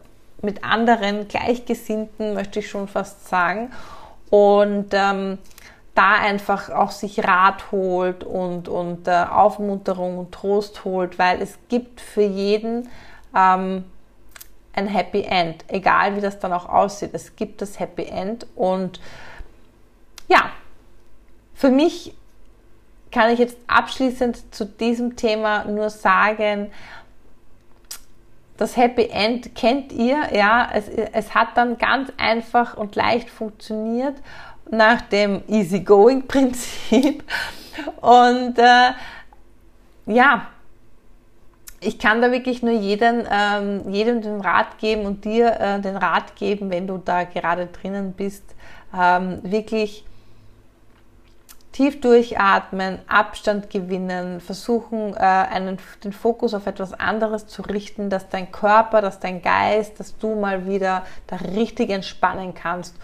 mit 0.41 0.63
anderen 0.63 1.27
Gleichgesinnten, 1.27 2.33
möchte 2.33 2.59
ich 2.59 2.69
schon 2.69 2.87
fast 2.87 3.27
sagen. 3.27 3.71
Und 4.35 4.87
ähm, 4.91 5.37
da 5.93 6.15
einfach 6.15 6.69
auch 6.69 6.91
sich 6.91 7.23
Rat 7.23 7.71
holt 7.71 8.25
und, 8.25 8.67
und 8.67 9.07
äh, 9.07 9.11
Aufmunterung 9.11 10.17
und 10.17 10.33
Trost 10.33 10.83
holt, 10.83 11.17
weil 11.17 11.41
es 11.41 11.57
gibt 11.69 12.01
für 12.01 12.23
jeden 12.23 12.89
ähm, 13.33 13.85
ein 14.73 14.87
Happy 14.87 15.21
End, 15.21 15.63
egal 15.69 16.17
wie 16.17 16.21
das 16.21 16.37
dann 16.37 16.51
auch 16.51 16.67
aussieht. 16.67 17.11
Es 17.13 17.37
gibt 17.37 17.61
das 17.61 17.79
Happy 17.79 18.03
End 18.03 18.45
und 18.57 18.99
ja, 20.27 20.49
für 21.53 21.69
mich 21.69 22.13
kann 23.11 23.31
ich 23.31 23.39
jetzt 23.39 23.57
abschließend 23.67 24.53
zu 24.53 24.65
diesem 24.65 25.15
Thema 25.15 25.63
nur 25.63 25.89
sagen, 25.89 26.71
das 28.57 28.77
Happy 28.77 29.09
End 29.11 29.55
kennt 29.55 29.91
ihr, 29.91 30.17
ja, 30.33 30.69
es, 30.73 30.87
es 30.87 31.35
hat 31.35 31.49
dann 31.55 31.77
ganz 31.77 32.11
einfach 32.17 32.77
und 32.77 32.95
leicht 32.95 33.29
funktioniert 33.29 34.15
nach 34.69 35.01
dem 35.01 35.43
Easygoing-Prinzip. 35.47 37.23
Und 38.01 38.57
äh, 38.57 38.91
ja, 40.05 40.47
ich 41.81 41.99
kann 41.99 42.21
da 42.21 42.31
wirklich 42.31 42.63
nur 42.63 42.73
jeden, 42.73 43.27
ähm, 43.29 43.91
jedem 43.91 44.21
den 44.21 44.39
Rat 44.39 44.77
geben 44.79 45.05
und 45.05 45.25
dir 45.25 45.59
äh, 45.59 45.81
den 45.81 45.97
Rat 45.97 46.35
geben, 46.35 46.69
wenn 46.69 46.87
du 46.87 46.97
da 46.97 47.25
gerade 47.25 47.67
drinnen 47.67 48.13
bist, 48.13 48.43
ähm, 48.97 49.39
wirklich 49.43 50.05
tief 51.75 51.99
durchatmen, 51.99 52.99
Abstand 53.05 53.69
gewinnen, 53.69 54.39
versuchen, 54.39 55.13
äh, 55.13 55.17
einen, 55.19 55.77
den 56.05 56.13
Fokus 56.13 56.53
auf 56.53 56.67
etwas 56.67 56.93
anderes 56.93 57.47
zu 57.47 57.63
richten, 57.63 58.09
dass 58.09 58.29
dein 58.29 58.49
Körper, 58.49 59.01
dass 59.01 59.19
dein 59.19 59.41
Geist, 59.41 59.99
dass 59.99 60.17
du 60.17 60.35
mal 60.35 60.67
wieder 60.67 61.05
da 61.27 61.35
richtig 61.35 61.89
entspannen 61.89 62.53
kannst. 62.53 62.95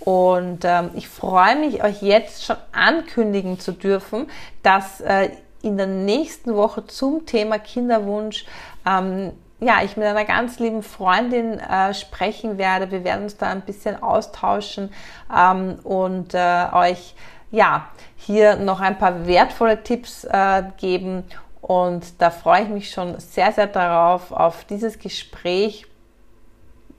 Und 0.00 0.64
ähm, 0.64 0.90
ich 0.94 1.06
freue 1.06 1.56
mich, 1.56 1.84
euch 1.84 2.00
jetzt 2.00 2.46
schon 2.46 2.56
ankündigen 2.72 3.60
zu 3.60 3.72
dürfen, 3.72 4.30
dass 4.62 5.02
äh, 5.02 5.28
in 5.60 5.76
der 5.76 5.86
nächsten 5.86 6.54
Woche 6.56 6.86
zum 6.86 7.26
Thema 7.26 7.58
Kinderwunsch 7.58 8.46
ähm, 8.86 9.32
ja, 9.60 9.82
ich 9.82 9.96
mit 9.96 10.06
einer 10.06 10.24
ganz 10.24 10.58
lieben 10.58 10.82
Freundin 10.82 11.58
äh, 11.58 11.92
sprechen 11.92 12.56
werde. 12.56 12.90
Wir 12.90 13.04
werden 13.04 13.24
uns 13.24 13.36
da 13.36 13.50
ein 13.50 13.62
bisschen 13.62 14.02
austauschen 14.02 14.92
ähm, 15.34 15.78
und 15.84 16.34
äh, 16.34 16.66
euch 16.72 17.14
ja, 17.54 17.88
hier 18.16 18.56
noch 18.56 18.80
ein 18.80 18.98
paar 18.98 19.26
wertvolle 19.26 19.82
Tipps 19.82 20.24
äh, 20.24 20.64
geben. 20.76 21.24
Und 21.60 22.20
da 22.20 22.30
freue 22.30 22.64
ich 22.64 22.68
mich 22.68 22.90
schon 22.90 23.18
sehr, 23.18 23.52
sehr 23.52 23.66
darauf, 23.66 24.32
auf 24.32 24.64
dieses 24.64 24.98
Gespräch. 24.98 25.86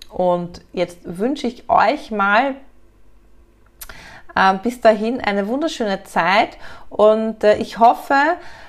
Und 0.09 0.61
jetzt 0.71 0.99
wünsche 1.03 1.47
ich 1.47 1.69
euch 1.69 2.09
mal 2.09 2.55
bis 4.63 4.81
dahin 4.81 5.21
eine 5.21 5.47
wunderschöne 5.47 6.03
Zeit 6.03 6.57
und 6.89 7.43
äh, 7.43 7.55
ich 7.57 7.79
hoffe, 7.79 8.15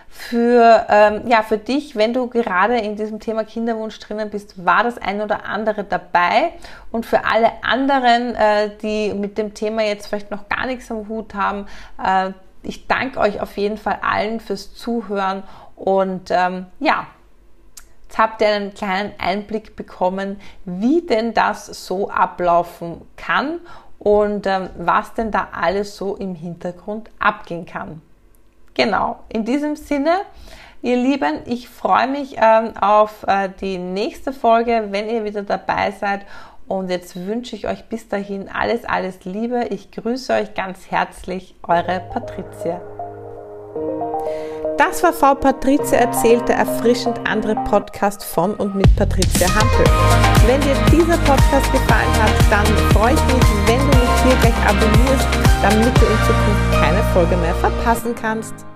für, 0.08 0.86
ähm, 0.88 1.28
ja, 1.28 1.42
für 1.42 1.58
dich, 1.58 1.94
wenn 1.94 2.14
du 2.14 2.26
gerade 2.28 2.78
in 2.78 2.96
diesem 2.96 3.20
Thema 3.20 3.44
Kinderwunsch 3.44 3.98
drinnen 3.98 4.30
bist, 4.30 4.64
war 4.64 4.82
das 4.82 4.96
ein 4.96 5.20
oder 5.20 5.44
andere 5.44 5.84
dabei. 5.84 6.54
Und 6.90 7.04
für 7.04 7.26
alle 7.26 7.52
anderen, 7.62 8.34
äh, 8.34 8.70
die 8.78 9.12
mit 9.12 9.36
dem 9.36 9.52
Thema 9.52 9.82
jetzt 9.82 10.06
vielleicht 10.06 10.30
noch 10.30 10.48
gar 10.48 10.66
nichts 10.66 10.90
am 10.90 11.06
Hut 11.08 11.34
haben, 11.34 11.66
äh, 12.02 12.30
ich 12.62 12.86
danke 12.86 13.20
euch 13.20 13.40
auf 13.40 13.56
jeden 13.58 13.76
Fall 13.76 13.98
allen 14.00 14.40
fürs 14.40 14.74
Zuhören 14.74 15.42
und 15.76 16.30
ähm, 16.30 16.66
ja, 16.80 17.06
Jetzt 18.08 18.18
habt 18.18 18.40
ihr 18.40 18.48
einen 18.48 18.72
kleinen 18.72 19.12
Einblick 19.18 19.74
bekommen, 19.74 20.40
wie 20.64 21.04
denn 21.04 21.34
das 21.34 21.66
so 21.66 22.08
ablaufen 22.08 23.02
kann 23.16 23.58
und 23.98 24.46
ähm, 24.46 24.70
was 24.76 25.14
denn 25.14 25.30
da 25.30 25.48
alles 25.52 25.96
so 25.96 26.16
im 26.16 26.34
Hintergrund 26.34 27.10
abgehen 27.18 27.66
kann. 27.66 28.02
Genau, 28.74 29.20
in 29.28 29.44
diesem 29.44 29.74
Sinne, 29.76 30.18
ihr 30.82 30.96
Lieben, 30.96 31.40
ich 31.46 31.68
freue 31.68 32.08
mich 32.08 32.36
ähm, 32.38 32.76
auf 32.78 33.24
äh, 33.26 33.48
die 33.60 33.78
nächste 33.78 34.32
Folge, 34.32 34.88
wenn 34.90 35.08
ihr 35.08 35.24
wieder 35.24 35.42
dabei 35.42 35.92
seid. 35.92 36.26
Und 36.68 36.90
jetzt 36.90 37.14
wünsche 37.14 37.54
ich 37.54 37.68
euch 37.68 37.84
bis 37.84 38.08
dahin 38.08 38.48
alles, 38.48 38.84
alles 38.84 39.24
Liebe. 39.24 39.66
Ich 39.70 39.92
grüße 39.92 40.32
euch 40.32 40.54
ganz 40.54 40.90
herzlich, 40.90 41.54
eure 41.62 42.02
Patricia. 42.12 42.80
Das 44.78 45.02
war 45.02 45.12
Frau 45.12 45.34
Patricia 45.34 45.98
erzählt, 45.98 46.48
der 46.48 46.56
erfrischend 46.56 47.18
andere 47.26 47.54
Podcast 47.64 48.24
von 48.24 48.54
und 48.54 48.74
mit 48.74 48.94
Patricia 48.94 49.48
Hampel. 49.48 49.86
Wenn 50.46 50.60
dir 50.60 50.76
dieser 50.90 51.16
Podcast 51.18 51.72
gefallen 51.72 52.12
hat, 52.22 52.32
dann 52.50 52.66
freue 52.92 53.14
ich 53.14 53.34
mich, 53.34 53.44
wenn 53.66 53.80
du 53.80 53.98
mich 53.98 54.22
hier 54.22 54.36
gleich 54.40 54.68
abonnierst, 54.68 55.28
damit 55.62 55.96
du 55.96 56.06
in 56.06 56.18
Zukunft 56.26 56.72
keine 56.80 57.02
Folge 57.14 57.36
mehr 57.38 57.54
verpassen 57.54 58.14
kannst. 58.14 58.75